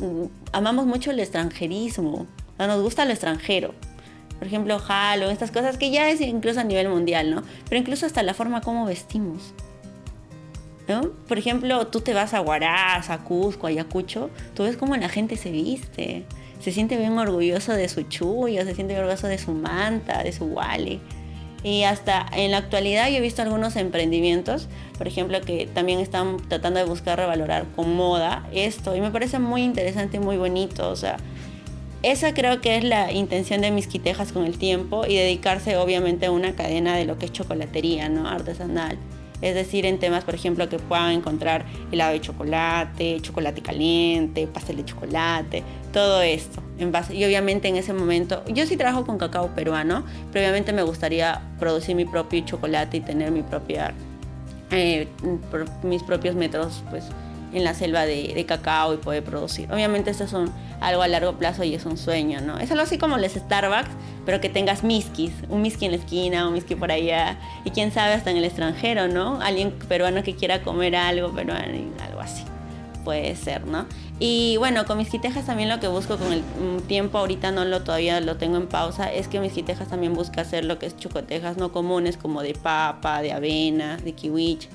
Amamos 0.54 0.88
mucho 0.88 1.12
el 1.12 1.20
extranjerismo, 1.20 2.26
o 2.58 2.66
nos 2.66 2.82
gusta 2.82 3.06
lo 3.06 3.12
extranjero. 3.12 3.76
Por 4.40 4.48
ejemplo, 4.48 4.82
Halo, 4.88 5.30
estas 5.30 5.52
cosas 5.52 5.78
que 5.78 5.92
ya 5.92 6.10
es 6.10 6.20
incluso 6.20 6.62
a 6.62 6.64
nivel 6.64 6.90
mundial, 6.90 7.30
¿no? 7.30 7.44
Pero 7.70 7.80
incluso 7.80 8.08
hasta 8.08 8.24
la 8.24 8.34
forma 8.34 8.62
como 8.62 8.86
vestimos. 8.86 9.54
Por 11.28 11.38
ejemplo, 11.38 11.88
tú 11.88 12.02
te 12.02 12.14
vas 12.14 12.34
a 12.34 12.42
Huaraz, 12.42 13.10
a 13.10 13.24
Cusco, 13.24 13.68
a 13.68 13.70
Ayacucho, 13.70 14.30
tú 14.54 14.64
ves 14.64 14.76
cómo 14.76 14.96
la 14.98 15.10
gente 15.10 15.38
se 15.38 15.52
viste, 15.52 16.26
se 16.60 16.72
siente 16.72 16.98
bien 16.98 17.18
orgulloso 17.18 17.74
de 17.74 17.88
su 17.88 18.04
chullo, 18.04 18.64
se 18.66 18.76
siente 18.76 18.98
orgulloso 18.98 19.28
de 19.28 19.38
su 19.38 19.54
manta, 19.54 20.24
de 20.24 20.34
su 20.34 20.46
wale. 20.46 21.00
Y 21.64 21.84
hasta 21.84 22.26
en 22.34 22.52
la 22.52 22.58
actualidad 22.58 23.10
yo 23.10 23.18
he 23.18 23.22
visto 23.22 23.42
algunos 23.42 23.76
emprendimientos, 23.76 24.68
por 24.98 25.08
ejemplo, 25.08 25.40
que 25.42 25.68
también 25.68 26.00
están 26.00 26.38
tratando 26.48 26.80
de 26.80 26.86
buscar 26.86 27.20
revalorar 27.20 27.66
con 27.76 27.96
moda 27.96 28.48
esto. 28.52 28.96
Y 28.96 29.02
me 29.02 29.12
parece 29.12 29.38
muy 29.38 29.62
interesante 29.62 30.18
y 30.18 30.20
muy 30.20 30.38
bonito. 30.38 30.90
O 30.90 30.96
sea, 30.96 31.18
esa 32.02 32.34
creo 32.34 32.62
que 32.62 32.78
es 32.78 32.84
la 32.84 33.12
intención 33.12 33.62
de 33.62 33.70
mis 33.70 33.86
quitejas 33.86 34.32
con 34.32 34.46
el 34.46 34.58
tiempo 34.58 35.06
y 35.06 35.16
dedicarse 35.16 35.78
obviamente 35.78 36.26
a 36.26 36.32
una 36.32 36.56
cadena 36.56 36.96
de 36.96 37.06
lo 37.06 37.20
que 37.20 37.28
es 37.28 37.32
chocolatería, 37.32 38.10
¿no? 38.10 38.28
Artesanal 38.28 38.98
es 39.42 39.56
decir, 39.56 39.86
en 39.86 40.00
temas, 40.00 40.24
por 40.24 40.36
ejemplo, 40.36 40.70
que 40.70 40.80
puedan 40.80 41.12
encontrar 41.12 41.66
helado 41.92 42.14
de 42.14 42.22
chocolate, 42.22 43.20
chocolate 43.22 43.62
caliente, 43.62 44.48
pastel 44.48 44.78
de 44.78 44.86
chocolate, 44.86 45.64
todo 45.92 46.22
esto. 46.22 46.62
En 46.78 46.92
base, 46.92 47.16
y 47.16 47.24
obviamente 47.26 47.68
en 47.68 47.76
ese 47.76 47.94
momento, 47.94 48.44
yo 48.48 48.66
sí 48.66 48.78
trabajo 48.78 49.06
con 49.06 49.18
cacao 49.18 49.54
peruano, 49.56 50.06
pero 50.32 50.46
obviamente 50.46 50.74
me 50.74 50.84
gustaría 50.84 51.42
producir 51.60 51.96
mi 51.96 52.06
propio 52.06 52.42
chocolate 52.42 52.98
y 52.98 53.02
tener 53.02 53.32
mi 53.32 53.44
eh, 54.72 55.08
mis 55.84 56.02
propios 56.04 56.36
métodos, 56.36 56.82
pues 56.90 57.06
en 57.54 57.64
la 57.64 57.74
selva 57.74 58.06
de, 58.06 58.46
cacao 58.48 58.94
y 58.94 58.98
poder 58.98 59.24
producir. 59.24 59.72
Obviamente 59.72 60.12
esto 60.12 60.24
es 60.24 60.34
algo 60.80 61.02
a 61.02 61.08
largo 61.08 61.34
plazo 61.38 61.64
y 61.64 61.74
es 61.76 61.86
un 61.86 61.98
sueño, 61.98 62.42
¿no? 62.42 62.58
Es 62.58 62.72
algo 62.72 62.84
así 62.84 62.98
como 62.98 63.18
los 63.18 63.32
Starbucks, 63.32 63.92
pero 64.26 64.42
que 64.42 64.50
tengas 64.50 64.84
miskis, 64.84 65.32
un 65.50 65.62
miski 65.62 65.86
en 65.86 65.92
la 65.92 65.98
esquina, 65.98 66.48
un 66.48 66.54
miski 66.54 66.76
por 66.76 66.92
allá, 66.92 67.38
y 67.64 67.72
quién 67.72 67.92
sabe 67.92 68.14
hasta 68.14 68.32
en 68.32 68.38
el 68.38 68.46
extranjero, 68.46 69.08
¿no? 69.08 69.42
Alguien 69.42 69.72
peruano 69.88 70.24
que 70.24 70.36
quiera 70.36 70.62
comer 70.62 70.96
algo 70.96 71.32
peruano, 71.32 71.92
algo 72.04 72.20
así. 72.20 72.44
Puede 73.04 73.36
ser, 73.36 73.66
¿no? 73.66 73.86
Y 74.24 74.58
bueno, 74.58 74.86
con 74.86 75.00
mis 75.00 75.10
quitejas 75.10 75.48
también 75.48 75.68
lo 75.68 75.80
que 75.80 75.88
busco 75.88 76.18
con 76.18 76.32
el 76.32 76.44
tiempo, 76.84 77.18
ahorita 77.18 77.52
no 77.52 77.66
lo 77.66 77.82
todavía 77.82 78.22
lo 78.22 78.38
tengo 78.38 78.58
en 78.58 78.68
pausa, 78.68 79.12
es 79.12 79.28
que 79.28 79.40
mis 79.40 79.52
quitejas 79.52 79.88
también 79.88 80.14
busca 80.14 80.42
hacer 80.42 80.64
lo 80.64 80.78
que 80.78 80.86
es 80.86 80.96
chocotejas 80.96 81.58
no 81.58 81.72
comunes 81.72 82.18
como 82.18 82.44
de 82.44 82.54
papa, 82.54 83.24
de 83.24 83.32
avena, 83.32 83.98
de 83.98 84.14
kiwich, 84.14 84.70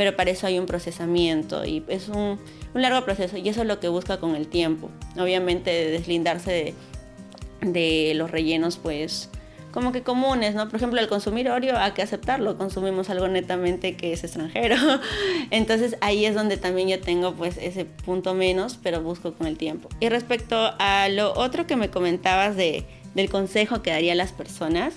pero 0.00 0.16
para 0.16 0.30
eso 0.30 0.46
hay 0.46 0.58
un 0.58 0.64
procesamiento 0.64 1.62
y 1.66 1.84
es 1.88 2.08
un, 2.08 2.40
un 2.72 2.80
largo 2.80 3.04
proceso 3.04 3.36
y 3.36 3.46
eso 3.50 3.60
es 3.60 3.66
lo 3.66 3.80
que 3.80 3.88
busca 3.88 4.16
con 4.16 4.34
el 4.34 4.48
tiempo. 4.48 4.88
Obviamente 5.18 5.90
deslindarse 5.90 6.50
de, 6.50 7.70
de 7.70 8.14
los 8.14 8.30
rellenos 8.30 8.78
pues 8.78 9.28
como 9.72 9.92
que 9.92 10.02
comunes, 10.02 10.54
¿no? 10.54 10.66
Por 10.70 10.76
ejemplo, 10.76 10.98
el 11.00 11.06
consumir 11.06 11.50
Oreo 11.50 11.76
hay 11.76 11.92
que 11.92 12.00
aceptarlo, 12.00 12.56
consumimos 12.56 13.10
algo 13.10 13.28
netamente 13.28 13.94
que 13.94 14.14
es 14.14 14.24
extranjero. 14.24 14.76
Entonces 15.50 15.98
ahí 16.00 16.24
es 16.24 16.34
donde 16.34 16.56
también 16.56 16.88
yo 16.88 16.98
tengo 16.98 17.34
pues 17.34 17.58
ese 17.58 17.84
punto 17.84 18.32
menos, 18.32 18.78
pero 18.82 19.02
busco 19.02 19.34
con 19.34 19.48
el 19.48 19.58
tiempo. 19.58 19.90
Y 20.00 20.08
respecto 20.08 20.72
a 20.78 21.10
lo 21.10 21.34
otro 21.34 21.66
que 21.66 21.76
me 21.76 21.90
comentabas 21.90 22.56
de, 22.56 22.86
del 23.14 23.28
consejo 23.28 23.82
que 23.82 23.90
daría 23.90 24.12
a 24.12 24.16
las 24.16 24.32
personas, 24.32 24.94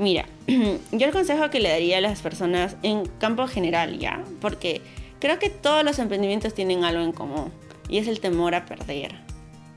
mira, 0.00 0.26
yo 0.48 1.06
el 1.06 1.12
consejo 1.12 1.50
que 1.50 1.60
le 1.60 1.68
daría 1.68 1.98
a 1.98 2.00
las 2.00 2.20
personas 2.20 2.76
en 2.82 3.06
campo 3.18 3.46
general, 3.46 3.98
¿ya? 3.98 4.24
Porque 4.40 4.80
creo 5.20 5.38
que 5.38 5.50
todos 5.50 5.84
los 5.84 5.98
emprendimientos 5.98 6.54
tienen 6.54 6.84
algo 6.84 7.02
en 7.02 7.12
común 7.12 7.52
y 7.88 7.98
es 7.98 8.08
el 8.08 8.20
temor 8.20 8.54
a 8.54 8.66
perder. 8.66 9.14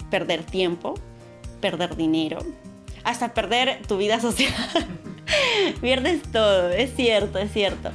Perder 0.09 0.43
tiempo, 0.43 0.95
perder 1.59 1.95
dinero, 1.95 2.39
hasta 3.03 3.33
perder 3.33 3.81
tu 3.87 3.97
vida 3.97 4.19
social. 4.19 4.53
Pierdes 5.81 6.21
todo, 6.31 6.69
es 6.69 6.95
cierto, 6.95 7.39
es 7.39 7.51
cierto. 7.51 7.91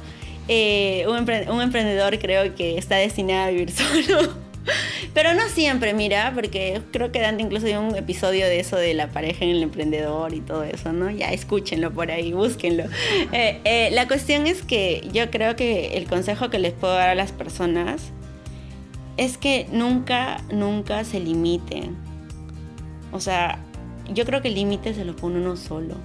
Eh, 0.47 1.05
un, 1.07 1.15
un, 1.15 1.61
emprendedor 1.61 2.17
creo 2.17 2.55
que 2.55 2.77
está 2.77 2.95
destinado 2.95 3.47
a 3.47 3.49
vivir 3.49 3.71
solo. 3.71 4.48
Pero 5.13 5.33
no 5.33 5.47
siempre, 5.49 5.93
mira, 5.93 6.31
porque 6.33 6.81
creo 6.91 7.11
que 7.11 7.19
Dante 7.19 7.43
incluso 7.43 7.65
dio 7.65 7.81
un 7.81 7.95
episodio 7.95 8.45
de 8.45 8.59
eso 8.59 8.75
de 8.75 8.93
la 8.93 9.09
pareja 9.09 9.43
en 9.45 9.51
el 9.51 9.63
emprendedor 9.63 10.33
y 10.33 10.41
todo 10.41 10.63
eso, 10.63 10.93
¿no? 10.93 11.09
Ya 11.09 11.31
escúchenlo 11.31 11.91
por 11.91 12.11
ahí, 12.11 12.33
búsquenlo. 12.33 12.85
Eh, 13.31 13.59
eh, 13.63 13.89
la 13.91 14.07
cuestión 14.07 14.47
es 14.47 14.61
que 14.61 15.07
yo 15.11 15.29
creo 15.29 15.55
que 15.55 15.97
el 15.97 16.07
consejo 16.07 16.49
que 16.49 16.59
les 16.59 16.73
puedo 16.73 16.93
dar 16.93 17.09
a 17.09 17.15
las 17.15 17.31
personas 17.31 18.11
es 19.17 19.37
que 19.37 19.67
nunca, 19.71 20.43
nunca 20.51 21.03
se 21.03 21.19
limiten. 21.19 21.97
O 23.11 23.19
sea, 23.19 23.59
yo 24.13 24.25
creo 24.25 24.41
que 24.41 24.47
el 24.47 24.55
límite 24.55 24.93
se 24.93 25.05
lo 25.05 25.15
pone 25.15 25.39
uno 25.39 25.57
solo. 25.57 25.95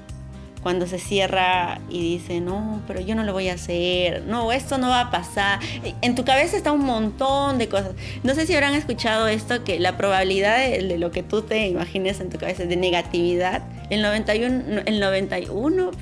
Cuando 0.64 0.86
se 0.86 0.98
cierra 0.98 1.78
y 1.90 2.00
dice, 2.00 2.40
no, 2.40 2.80
pero 2.86 2.98
yo 2.98 3.14
no 3.14 3.22
lo 3.22 3.34
voy 3.34 3.50
a 3.50 3.54
hacer, 3.54 4.22
no, 4.22 4.50
esto 4.50 4.78
no 4.78 4.88
va 4.88 5.00
a 5.00 5.10
pasar. 5.10 5.60
En 6.00 6.14
tu 6.14 6.24
cabeza 6.24 6.56
está 6.56 6.72
un 6.72 6.86
montón 6.86 7.58
de 7.58 7.68
cosas. 7.68 7.90
No 8.22 8.34
sé 8.34 8.46
si 8.46 8.54
habrán 8.54 8.72
escuchado 8.72 9.28
esto, 9.28 9.62
que 9.62 9.78
la 9.78 9.98
probabilidad 9.98 10.56
de, 10.56 10.96
lo 10.96 11.10
que 11.10 11.22
tú 11.22 11.42
te 11.42 11.66
imagines 11.68 12.18
en 12.20 12.30
tu 12.30 12.38
cabeza 12.38 12.64
de 12.64 12.76
negatividad, 12.76 13.62
el 13.90 14.02
91%, 14.02 14.84
el 14.86 15.00
91 15.00 15.92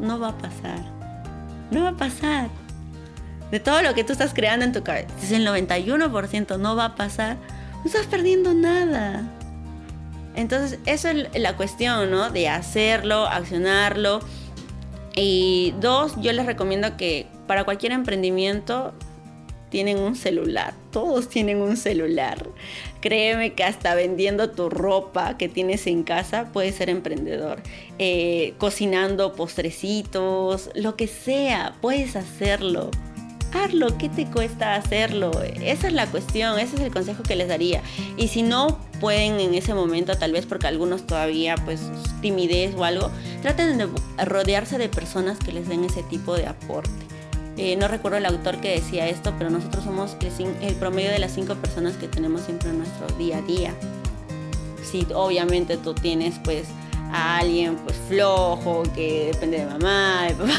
no 0.00 0.20
va 0.20 0.28
a 0.28 0.38
pasar. 0.38 0.80
No 1.70 1.84
va 1.84 1.88
a 1.88 1.96
pasar. 1.96 2.48
De 3.50 3.58
todo 3.58 3.80
lo 3.80 3.94
que 3.94 4.04
tú 4.04 4.12
estás 4.12 4.34
creando 4.34 4.66
en 4.66 4.72
tu 4.72 4.82
cabeza, 4.82 5.08
si 5.18 5.34
el 5.34 5.46
91% 5.46 6.58
no 6.58 6.76
va 6.76 6.84
a 6.84 6.94
pasar, 6.94 7.38
no 7.76 7.84
estás 7.86 8.06
perdiendo 8.06 8.52
nada. 8.52 9.30
Entonces, 10.34 10.78
eso 10.86 11.08
es 11.08 11.28
la 11.40 11.56
cuestión, 11.56 12.10
¿no? 12.10 12.30
De 12.30 12.48
hacerlo, 12.48 13.26
accionarlo. 13.26 14.20
Y 15.16 15.74
dos, 15.80 16.14
yo 16.20 16.32
les 16.32 16.46
recomiendo 16.46 16.96
que 16.96 17.26
para 17.46 17.64
cualquier 17.64 17.92
emprendimiento 17.92 18.92
tienen 19.70 19.98
un 19.98 20.16
celular. 20.16 20.74
Todos 20.90 21.28
tienen 21.28 21.58
un 21.58 21.76
celular. 21.76 22.46
Créeme 23.00 23.54
que 23.54 23.64
hasta 23.64 23.94
vendiendo 23.94 24.50
tu 24.50 24.70
ropa 24.70 25.36
que 25.36 25.48
tienes 25.48 25.86
en 25.86 26.04
casa 26.04 26.50
puedes 26.52 26.76
ser 26.76 26.90
emprendedor. 26.90 27.60
Eh, 27.98 28.54
cocinando 28.58 29.34
postrecitos, 29.34 30.70
lo 30.74 30.96
que 30.96 31.06
sea, 31.06 31.74
puedes 31.80 32.16
hacerlo 32.16 32.90
hazlo, 33.54 33.96
¿qué 33.98 34.08
te 34.08 34.26
cuesta 34.26 34.74
hacerlo? 34.74 35.30
Esa 35.62 35.86
es 35.86 35.92
la 35.92 36.06
cuestión, 36.06 36.58
ese 36.58 36.76
es 36.76 36.82
el 36.82 36.92
consejo 36.92 37.22
que 37.22 37.36
les 37.36 37.48
daría. 37.48 37.82
Y 38.16 38.28
si 38.28 38.42
no 38.42 38.78
pueden 39.04 39.38
en 39.38 39.52
ese 39.52 39.74
momento, 39.74 40.16
tal 40.16 40.32
vez 40.32 40.46
porque 40.46 40.66
algunos 40.66 41.06
todavía 41.06 41.56
pues 41.56 41.82
timidez 42.22 42.74
o 42.74 42.84
algo, 42.84 43.10
traten 43.42 43.76
de 43.76 43.86
rodearse 44.24 44.78
de 44.78 44.88
personas 44.88 45.38
que 45.38 45.52
les 45.52 45.68
den 45.68 45.84
ese 45.84 46.02
tipo 46.04 46.34
de 46.34 46.46
aporte. 46.46 46.90
Eh, 47.58 47.76
no 47.76 47.86
recuerdo 47.86 48.16
el 48.16 48.24
autor 48.24 48.62
que 48.62 48.70
decía 48.70 49.06
esto, 49.06 49.34
pero 49.36 49.50
nosotros 49.50 49.84
somos 49.84 50.16
el, 50.22 50.46
el 50.66 50.74
promedio 50.76 51.10
de 51.10 51.18
las 51.18 51.32
cinco 51.32 51.54
personas 51.56 51.98
que 51.98 52.08
tenemos 52.08 52.40
siempre 52.46 52.70
en 52.70 52.78
nuestro 52.78 53.06
día 53.18 53.36
a 53.36 53.42
día. 53.42 53.74
Si 54.90 55.06
obviamente 55.14 55.76
tú 55.76 55.92
tienes 55.92 56.36
pues 56.42 56.64
a 57.14 57.38
alguien 57.38 57.76
pues 57.76 57.96
flojo, 58.08 58.82
que 58.94 59.30
depende 59.32 59.58
de 59.58 59.66
mamá, 59.66 60.24
de 60.26 60.34
papá, 60.34 60.52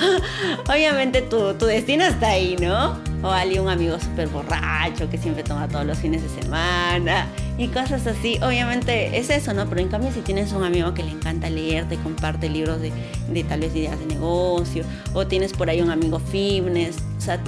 obviamente 0.74 1.22
tu, 1.22 1.54
tu 1.56 1.66
destino 1.66 2.06
está 2.06 2.30
ahí, 2.30 2.56
¿no? 2.60 2.98
O 3.22 3.30
alguien, 3.30 3.64
un 3.64 3.70
amigo 3.70 4.00
súper 4.00 4.30
borracho 4.30 5.10
que 5.10 5.18
siempre 5.18 5.44
toma 5.44 5.68
todos 5.68 5.86
los 5.86 5.98
fines 5.98 6.24
de 6.24 6.42
semana 6.42 7.28
y 7.58 7.68
cosas 7.68 8.08
así. 8.08 8.40
Obviamente 8.42 9.18
es 9.18 9.30
eso, 9.30 9.54
¿no? 9.54 9.68
Pero 9.68 9.82
en 9.82 9.90
cambio 9.90 10.12
si 10.14 10.22
tienes 10.22 10.54
un 10.54 10.64
amigo 10.64 10.94
que 10.94 11.04
le 11.04 11.12
encanta 11.12 11.50
leer, 11.50 11.90
te 11.90 11.98
comparte 11.98 12.48
libros 12.48 12.80
de, 12.80 12.94
de 13.30 13.44
tal 13.44 13.60
vez 13.60 13.76
ideas 13.76 14.00
de 14.00 14.06
negocio, 14.06 14.86
o 15.14 15.28
tienes 15.28 15.52
por 15.54 15.70
ahí 15.70 15.82
un 15.82 15.90
amigo 15.90 16.20
fitness, 16.20 16.98
o 17.18 17.22
sea, 17.22 17.40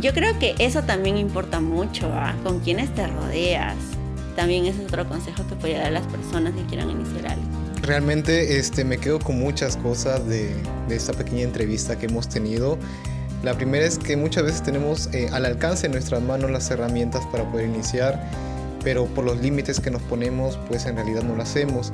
yo 0.00 0.12
creo 0.12 0.38
que 0.38 0.54
eso 0.58 0.82
también 0.82 1.16
importa 1.16 1.60
mucho. 1.60 2.10
Con 2.44 2.60
quienes 2.60 2.92
te 2.94 3.06
rodeas. 3.06 3.76
También 4.36 4.66
es 4.66 4.78
otro 4.80 5.06
consejo 5.08 5.46
que 5.48 5.54
podría 5.54 5.78
dar 5.78 5.86
a 5.88 5.90
las 5.90 6.06
personas 6.06 6.54
que 6.54 6.62
quieran 6.62 6.90
iniciar 6.90 7.32
algo. 7.32 7.51
Realmente 7.82 8.58
este, 8.58 8.84
me 8.84 8.96
quedo 8.96 9.18
con 9.18 9.40
muchas 9.40 9.76
cosas 9.76 10.24
de, 10.28 10.54
esta 10.88 11.12
pequeña 11.12 11.42
entrevista 11.42 11.98
que 11.98 12.06
hemos 12.06 12.28
tenido. 12.28 12.78
La 13.42 13.54
primera 13.54 13.84
es 13.84 13.98
que 13.98 14.16
muchas 14.16 14.44
veces 14.44 14.62
tenemos 14.62 15.08
eh, 15.12 15.28
al 15.32 15.44
alcance 15.46 15.88
de 15.88 15.92
nuestras 15.92 16.22
manos 16.22 16.52
las 16.52 16.70
herramientas 16.70 17.26
para 17.32 17.50
poder 17.50 17.66
iniciar, 17.66 18.24
pero 18.84 19.06
por 19.06 19.24
los 19.24 19.40
límites 19.40 19.80
que 19.80 19.90
nos 19.90 20.00
ponemos, 20.02 20.60
pues 20.68 20.86
en 20.86 20.94
realidad 20.94 21.22
no 21.24 21.34
lo 21.34 21.42
hacemos. 21.42 21.92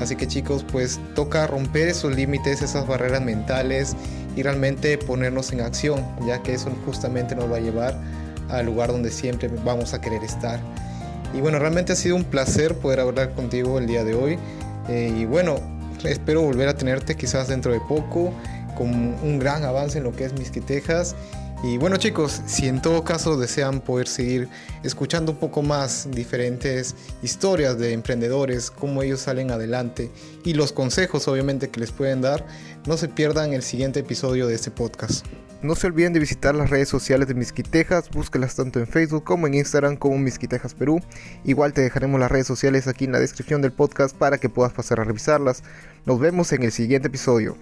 Así 0.00 0.16
que 0.16 0.26
chicos, 0.26 0.64
pues 0.72 0.98
toca 1.14 1.46
romper 1.46 1.86
esos 1.86 2.16
límites, 2.16 2.60
esas 2.60 2.88
barreras 2.88 3.22
mentales 3.22 3.94
y 4.34 4.42
realmente 4.42 4.98
ponernos 4.98 5.52
en 5.52 5.60
acción, 5.60 6.04
ya 6.26 6.42
que 6.42 6.54
eso 6.54 6.70
justamente 6.84 7.36
nos 7.36 7.50
va 7.50 7.58
a 7.58 7.60
llevar 7.60 7.96
al 8.48 8.66
lugar 8.66 8.90
donde 8.90 9.10
siempre 9.10 9.48
vamos 9.64 9.94
a 9.94 10.00
querer 10.00 10.24
estar. 10.24 10.58
Y 11.32 11.40
bueno, 11.40 11.60
realmente 11.60 11.92
ha 11.92 11.96
sido 11.96 12.16
un 12.16 12.24
placer 12.24 12.74
poder 12.74 13.00
hablar 13.00 13.34
contigo 13.34 13.78
el 13.78 13.86
día 13.86 14.02
de 14.02 14.14
hoy. 14.14 14.38
Eh, 14.88 15.12
y 15.18 15.24
bueno, 15.24 15.60
espero 16.04 16.42
volver 16.42 16.68
a 16.68 16.76
tenerte 16.76 17.16
quizás 17.16 17.48
dentro 17.48 17.72
de 17.72 17.80
poco 17.80 18.32
con 18.76 18.90
un 18.90 19.38
gran 19.38 19.64
avance 19.64 19.98
en 19.98 20.04
lo 20.04 20.12
que 20.12 20.24
es 20.24 20.32
Misquitejas. 20.32 21.14
Y 21.64 21.76
bueno 21.76 21.96
chicos, 21.96 22.40
si 22.46 22.68
en 22.68 22.80
todo 22.80 23.02
caso 23.02 23.36
desean 23.36 23.80
poder 23.80 24.06
seguir 24.06 24.48
escuchando 24.84 25.32
un 25.32 25.38
poco 25.38 25.60
más 25.60 26.08
diferentes 26.12 26.94
historias 27.20 27.78
de 27.78 27.94
emprendedores, 27.94 28.70
cómo 28.70 29.02
ellos 29.02 29.20
salen 29.20 29.50
adelante 29.50 30.08
y 30.44 30.54
los 30.54 30.70
consejos 30.70 31.26
obviamente 31.26 31.68
que 31.68 31.80
les 31.80 31.90
pueden 31.90 32.20
dar, 32.20 32.46
no 32.86 32.96
se 32.96 33.08
pierdan 33.08 33.54
el 33.54 33.62
siguiente 33.62 34.00
episodio 34.00 34.46
de 34.46 34.54
este 34.54 34.70
podcast. 34.70 35.26
No 35.60 35.74
se 35.74 35.88
olviden 35.88 36.12
de 36.12 36.20
visitar 36.20 36.54
las 36.54 36.70
redes 36.70 36.88
sociales 36.88 37.26
de 37.26 37.34
Misquitejas, 37.34 38.10
búsquelas 38.10 38.54
tanto 38.54 38.78
en 38.78 38.86
Facebook 38.86 39.24
como 39.24 39.48
en 39.48 39.54
Instagram 39.54 39.96
como 39.96 40.16
Misquitejas 40.16 40.72
Perú. 40.72 41.00
Igual 41.44 41.72
te 41.72 41.80
dejaremos 41.80 42.20
las 42.20 42.30
redes 42.30 42.46
sociales 42.46 42.86
aquí 42.86 43.06
en 43.06 43.12
la 43.12 43.18
descripción 43.18 43.60
del 43.60 43.72
podcast 43.72 44.16
para 44.16 44.38
que 44.38 44.48
puedas 44.48 44.72
pasar 44.72 45.00
a 45.00 45.04
revisarlas. 45.04 45.64
Nos 46.06 46.20
vemos 46.20 46.52
en 46.52 46.62
el 46.62 46.70
siguiente 46.70 47.08
episodio. 47.08 47.56